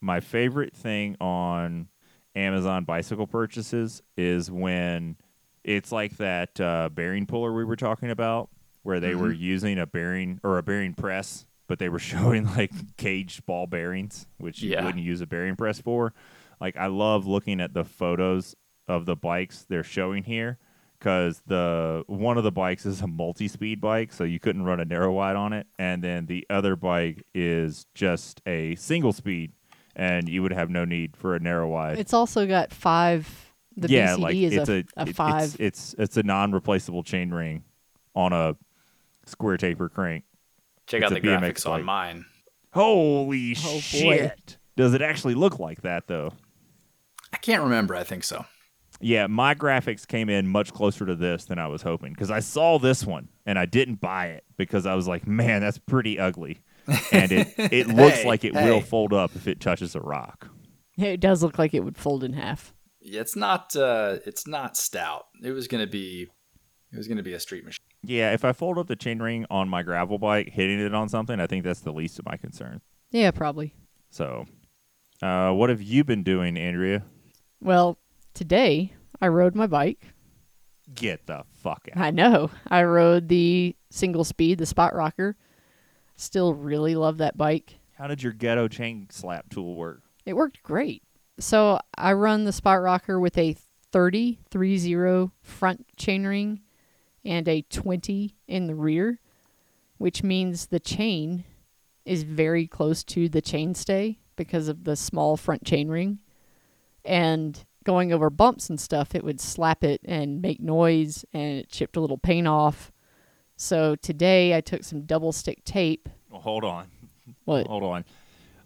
[0.02, 1.88] My favorite thing on
[2.36, 5.18] Amazon bicycle purchases is when
[5.64, 8.50] it's like that uh, bearing puller we were talking about,
[8.82, 12.72] where they were using a bearing or a bearing press, but they were showing like
[12.98, 16.14] caged ball bearings, which you wouldn't use a bearing press for.
[16.60, 18.56] Like I love looking at the photos
[18.88, 20.58] of the bikes they're showing here
[21.04, 24.86] because the one of the bikes is a multi-speed bike, so you couldn't run a
[24.86, 29.52] narrow wide on it, and then the other bike is just a single speed,
[29.98, 32.00] and you would have no need for a narrow wide.
[32.00, 33.52] It's also got five.
[33.76, 35.44] The yeah, BCD like is it's a, a, a five.
[35.44, 37.66] It's, it's it's a non-replaceable chain ring
[38.16, 38.56] on a
[39.26, 40.24] square taper crank.
[40.88, 42.26] Check It's out the BMX graphics on mine.
[42.74, 43.80] Holy Oh, boy.
[43.82, 44.58] shit!
[44.78, 46.32] Does it actually look like that though?
[47.34, 47.94] I can't remember.
[47.94, 48.46] I think so.
[49.04, 52.40] Yeah, my graphics came in much closer to this than I was hoping because I
[52.40, 56.18] saw this one and I didn't buy it because I was like, man, that's pretty
[56.20, 56.62] ugly,
[57.12, 60.48] and it it looks Hey, like it will fold up if it touches a rock.
[60.96, 62.74] Yeah, it does look like it would fold in half.
[63.02, 63.76] Yeah, It's not.
[63.76, 65.26] Uh, it's not stout.
[65.44, 66.30] It was gonna be.
[66.92, 67.80] It was gonna be a street machine.
[68.04, 71.40] Yeah, if I fold up the chainring on my gravel bike, hitting it on something,
[71.40, 72.82] I think that's the least of my concerns.
[73.12, 73.74] Yeah, probably.
[74.10, 74.46] So,
[75.22, 77.04] uh, what have you been doing, Andrea?
[77.62, 77.98] Well,
[78.34, 80.14] today I rode my bike.
[80.94, 82.02] Get the fuck out.
[82.02, 82.52] I know.
[82.68, 85.38] I rode the single speed, the spot rocker.
[86.16, 87.80] Still really love that bike.
[87.94, 90.02] How did your ghetto chain slap tool work?
[90.26, 91.04] It worked great.
[91.40, 93.56] So I run the spot rocker with a
[93.92, 96.60] 30 30 front chainring
[97.24, 99.20] and a 20 in the rear,
[99.98, 101.44] which means the chain
[102.06, 106.18] is very close to the chainstay because of the small front chainring.
[107.06, 111.70] And going over bumps and stuff, it would slap it and make noise and it
[111.70, 112.92] chipped a little paint off.
[113.56, 116.10] So today I took some double stick tape.
[116.30, 116.88] Well, hold on.
[117.46, 117.68] What?
[117.68, 118.04] Hold on.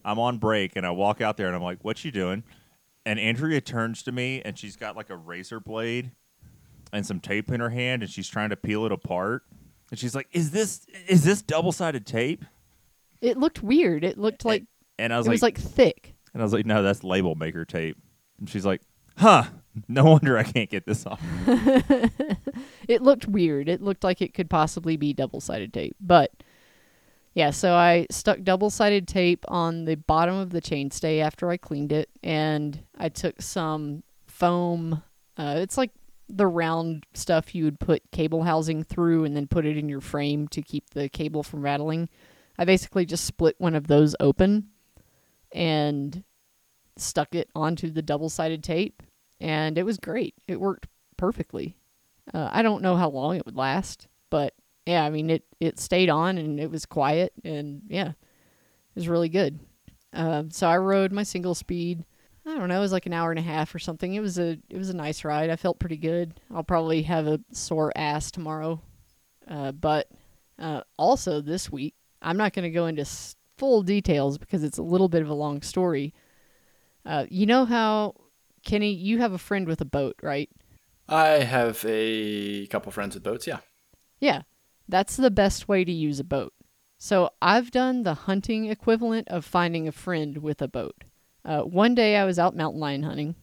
[0.03, 2.43] I'm on break and I walk out there and I'm like, "What you doing?"
[3.05, 6.11] And Andrea turns to me and she's got like a razor blade
[6.91, 9.43] and some tape in her hand and she's trying to peel it apart.
[9.91, 12.45] And she's like, "Is this is this double-sided tape?"
[13.21, 14.03] It looked weird.
[14.03, 14.63] It looked like
[14.97, 16.15] And I was it like, was like thick.
[16.33, 17.97] and I was like, "No, that's label maker tape."
[18.39, 18.81] And she's like,
[19.17, 19.45] "Huh,
[19.87, 21.21] no wonder I can't get this off."
[22.87, 23.69] it looked weird.
[23.69, 25.95] It looked like it could possibly be double sided tape.
[25.99, 26.31] But
[27.33, 31.57] Yeah, so I stuck double sided tape on the bottom of the chainstay after I
[31.57, 35.03] cleaned it, and I took some foam.
[35.37, 35.91] Uh, it's like
[36.29, 40.01] the round stuff you would put cable housing through and then put it in your
[40.01, 42.09] frame to keep the cable from rattling.
[42.57, 44.69] I basically just split one of those open
[45.53, 46.23] and
[46.97, 49.03] stuck it onto the double sided tape,
[49.39, 50.35] and it was great.
[50.47, 51.75] It worked perfectly.
[52.33, 54.53] Uh, I don't know how long it would last, but
[54.85, 59.07] yeah, I mean it it stayed on and it was quiet and yeah, it was
[59.07, 59.59] really good.
[60.13, 62.03] Um, so I rode my single speed.
[62.45, 64.13] I don't know, it was like an hour and a half or something.
[64.13, 65.49] It was a it was a nice ride.
[65.49, 66.39] I felt pretty good.
[66.53, 68.81] I'll probably have a sore ass tomorrow,
[69.47, 70.09] uh, but
[70.59, 73.05] uh, also this week I'm not going to go into
[73.57, 76.13] full details because it's a little bit of a long story.
[77.05, 78.15] Uh, you know how
[78.67, 80.49] Kenny, you have a friend with a boat, right?
[81.07, 83.47] I have a couple friends with boats.
[83.47, 83.59] Yeah.
[84.19, 84.41] Yeah,
[84.89, 86.53] that's the best way to use a boat.
[86.97, 90.95] So I've done the hunting equivalent of finding a friend with a boat.
[91.45, 93.35] Uh, one day I was out mountain lion hunting,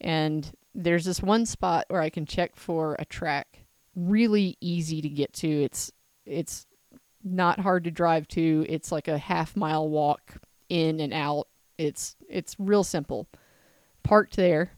[0.00, 3.64] and there's this one spot where I can check for a track.
[3.94, 5.48] Really easy to get to.
[5.48, 5.92] It's
[6.26, 6.66] it's
[7.22, 8.66] not hard to drive to.
[8.68, 10.38] It's like a half mile walk
[10.68, 11.46] in and out.
[11.76, 13.28] It's it's real simple.
[14.08, 14.72] Parked there,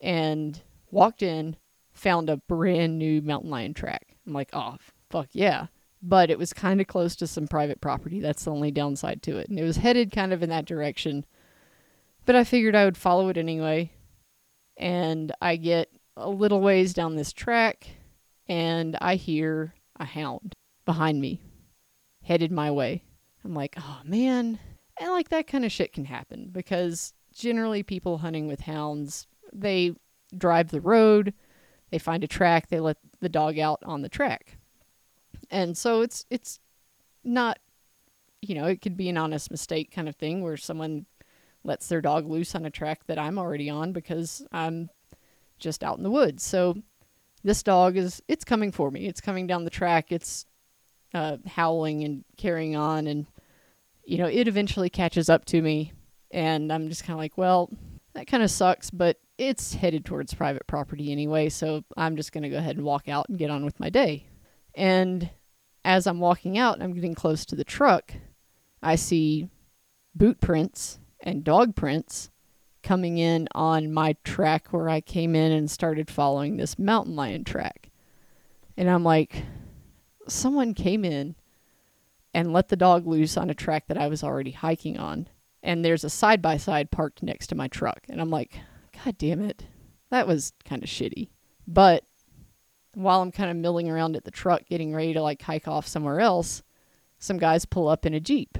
[0.00, 0.60] and
[0.90, 1.56] walked in,
[1.92, 4.16] found a brand new mountain lion track.
[4.26, 4.76] I'm like, oh
[5.08, 5.66] fuck yeah.
[6.02, 8.18] But it was kind of close to some private property.
[8.18, 9.48] That's the only downside to it.
[9.48, 11.24] And it was headed kind of in that direction.
[12.26, 13.92] But I figured I would follow it anyway.
[14.76, 17.86] And I get a little ways down this track
[18.48, 20.54] and I hear a hound
[20.84, 21.40] behind me
[22.22, 23.04] headed my way.
[23.44, 24.58] I'm like, oh man.
[24.98, 29.94] And like that kind of shit can happen because generally people hunting with hounds, they
[30.36, 31.34] drive the road,
[31.90, 34.58] they find a track, they let the dog out on the track.
[35.50, 36.60] And so it's it's
[37.24, 37.58] not
[38.40, 41.06] you know, it could be an honest mistake kind of thing where someone
[41.64, 44.90] lets their dog loose on a track that I'm already on because I'm
[45.60, 46.42] just out in the woods.
[46.42, 46.74] So
[47.44, 49.06] this dog is it's coming for me.
[49.06, 50.10] It's coming down the track.
[50.10, 50.44] It's
[51.14, 53.26] uh, howling and carrying on and
[54.04, 55.92] you know, it eventually catches up to me
[56.32, 57.70] and I'm just kind of like, well,
[58.14, 62.42] that kind of sucks, but it's headed towards private property anyway, so I'm just going
[62.42, 64.26] to go ahead and walk out and get on with my day.
[64.74, 65.30] And
[65.84, 68.12] as I'm walking out I'm getting close to the truck,
[68.82, 69.48] I see
[70.14, 72.30] boot prints and dog prints
[72.82, 77.44] coming in on my track where I came in and started following this mountain lion
[77.44, 77.90] track.
[78.76, 79.44] And I'm like,
[80.28, 81.36] someone came in
[82.34, 85.28] and let the dog loose on a track that I was already hiking on.
[85.62, 88.00] And there's a side by side parked next to my truck.
[88.08, 88.58] And I'm like,
[89.04, 89.66] God damn it.
[90.10, 91.28] That was kind of shitty.
[91.66, 92.04] But
[92.94, 95.86] while I'm kind of milling around at the truck getting ready to like hike off
[95.86, 96.62] somewhere else,
[97.18, 98.58] some guys pull up in a Jeep.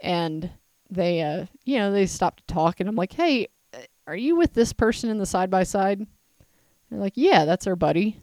[0.00, 0.50] And
[0.90, 4.36] they uh you know, they stop to talk and I'm like, "Hey, uh, are you
[4.36, 6.06] with this person in the side by side?"
[6.90, 8.20] They're like, "Yeah, that's our buddy."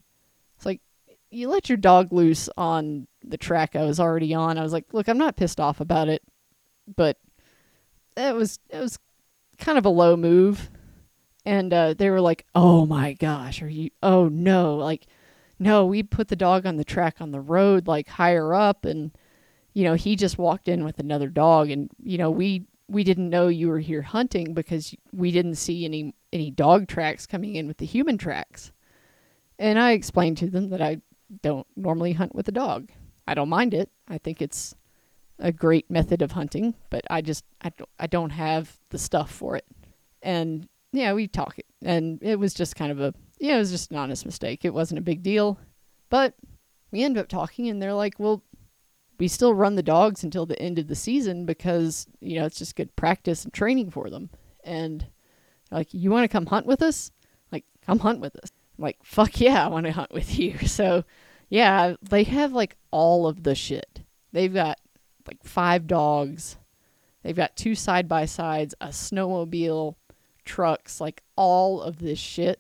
[0.55, 0.81] It's like
[1.29, 4.57] you let your dog loose on the track I was already on.
[4.57, 6.21] I was like, "Look, I'm not pissed off about it,
[6.95, 7.17] but
[8.17, 8.99] it was it was
[9.57, 10.69] kind of a low move."
[11.45, 13.89] And uh, they were like, "Oh my gosh, are you?
[14.03, 15.07] Oh no, like,
[15.59, 19.11] no, we put the dog on the track on the road, like higher up, and
[19.73, 23.29] you know he just walked in with another dog, and you know we we didn't
[23.29, 27.67] know you were here hunting because we didn't see any any dog tracks coming in
[27.67, 28.71] with the human tracks."
[29.57, 31.01] And I explained to them that I
[31.43, 32.89] don't normally hunt with a dog.
[33.27, 33.89] I don't mind it.
[34.07, 34.75] I think it's
[35.41, 39.31] a great method of hunting, but I just I don't I don't have the stuff
[39.31, 39.65] for it.
[40.21, 43.71] And yeah, we talk it, and it was just kind of a yeah, it was
[43.71, 44.63] just an honest mistake.
[44.63, 45.59] It wasn't a big deal,
[46.09, 46.35] but
[46.91, 48.43] we ended up talking, and they're like, well.
[49.19, 52.57] We still run the dogs until the end of the season because, you know, it's
[52.57, 54.31] just good practice and training for them.
[54.63, 55.05] And
[55.69, 57.11] like, you want to come hunt with us?
[57.51, 58.49] Like, come hunt with us.
[58.79, 60.57] I'm like, fuck yeah, I want to hunt with you.
[60.67, 61.03] So,
[61.49, 64.01] yeah, they have like all of the shit.
[64.31, 64.79] They've got
[65.31, 66.57] like five dogs.
[67.23, 69.95] They've got two side by sides, a snowmobile,
[70.43, 72.59] trucks, like all of this shit.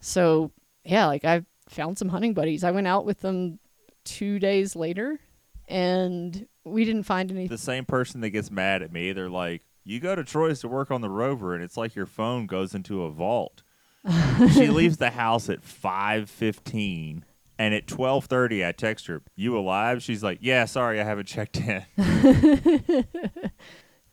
[0.00, 0.50] So,
[0.84, 2.64] yeah, like I found some hunting buddies.
[2.64, 3.58] I went out with them
[4.04, 5.20] two days later
[5.68, 7.48] and we didn't find anything.
[7.48, 10.68] The same person that gets mad at me, they're like, "You go to Troy's to
[10.68, 13.62] work on the Rover, and it's like your phone goes into a vault."
[14.52, 17.24] she leaves the house at five fifteen,
[17.62, 21.26] and at twelve thirty, I text her, "You alive?" She's like, "Yeah, sorry, I haven't
[21.28, 21.84] checked in."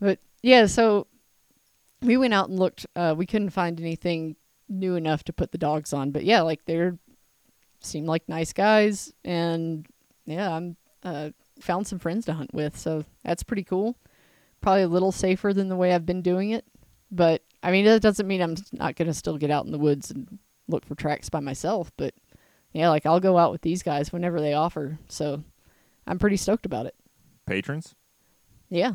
[0.02, 1.08] But yeah, so
[2.02, 2.86] we went out and looked.
[2.96, 4.38] Uh, we couldn't find anything
[4.70, 6.12] new enough to put the dogs on.
[6.12, 6.98] But yeah, like they're
[7.82, 9.86] seemed like nice guys, and
[10.26, 13.98] yeah, I'm uh, found some friends to hunt with, so that's pretty cool.
[14.62, 16.64] Probably a little safer than the way I've been doing it,
[17.12, 19.78] but I mean, that doesn't mean I'm not going to still get out in the
[19.78, 20.40] woods and
[20.70, 22.14] look for tracks by myself, but
[22.74, 25.44] yeah, like I'll go out with these guys whenever they offer, so
[26.08, 26.96] I'm pretty stoked about it.
[27.46, 27.96] Patrons?
[28.70, 28.94] Yeah.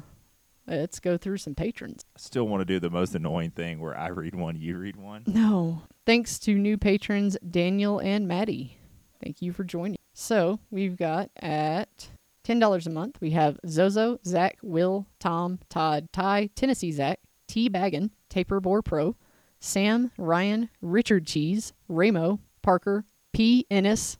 [0.66, 2.04] Let's go through some patrons.
[2.16, 4.96] I still want to do the most annoying thing where I read one, you read
[4.96, 5.24] one.
[5.26, 5.82] No.
[6.06, 8.78] Thanks to new patrons Daniel and Maddie.
[9.22, 9.98] Thank you for joining.
[10.14, 12.08] So we've got at
[12.46, 17.18] $10 a month, we have Zozo, Zach, Will, Tom, Todd, Ty, Tennessee Zach,
[17.48, 19.16] T Baggin, Taper Bore Pro,
[19.60, 23.04] Sam, Ryan, Richard Cheese, Ramo, Parker,
[23.34, 23.66] P.
[23.68, 24.16] Ennis,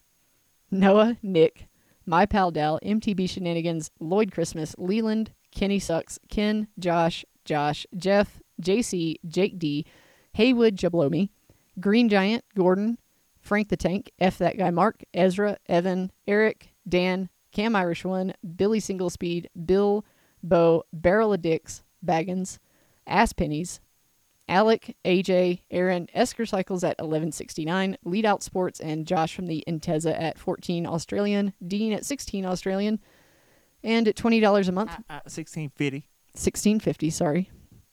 [0.72, 1.68] Noah, Nick,
[2.04, 9.16] My Pal Dal, MTB Shenanigans, Lloyd Christmas, Leland, Kenny Sucks, Ken, Josh, Josh, Jeff, JC,
[9.26, 9.86] Jake D,
[10.32, 11.28] Haywood Jablomi,
[11.78, 12.98] Green Giant, Gordon,
[13.40, 18.80] Frank the Tank, F that guy Mark, Ezra, Evan, Eric, Dan, Cam Irish One, Billy
[18.80, 20.04] Single Speed, Bill,
[20.42, 22.58] Bo, Barrel of Dicks, Baggins,
[23.06, 23.80] Ass Pennies,
[24.48, 30.18] Alec, AJ, Aaron, Esker Cycles at 1169, Lead Out Sports, and Josh from the Intesa
[30.20, 33.00] at 14 Australian, Dean at 16 Australian,
[33.82, 36.08] and at $20 a month, Uh, 1650.
[36.34, 37.50] 1650 sorry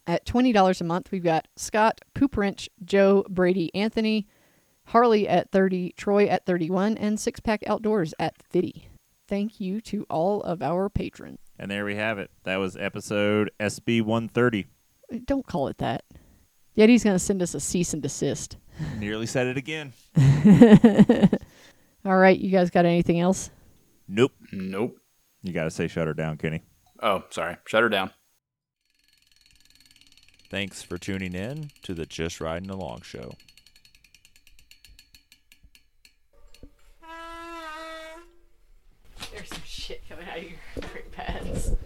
[0.07, 4.25] at $20 a month we've got scott poop wrench joe brady anthony
[4.85, 8.87] harley at 30 troy at 31 and six pack outdoors at 50
[9.27, 12.31] thank you to all of our patrons And there we have it.
[12.45, 14.65] That was episode SB 130.
[15.25, 16.03] don't call it that
[16.75, 18.57] yeti's going to send us a cease and desist
[18.97, 19.93] Nearly said it again.
[22.05, 23.49] all right you guys got anything else
[24.13, 24.33] Nope.
[24.51, 24.97] Nope.
[25.41, 26.63] You got to say shut her down, Kenny.
[27.01, 27.55] Oh, sorry.
[27.65, 28.11] Shut her down.
[30.49, 33.31] Thanks for tuning in to the Just Riding Along show.
[39.31, 40.51] there's some shit coming out of your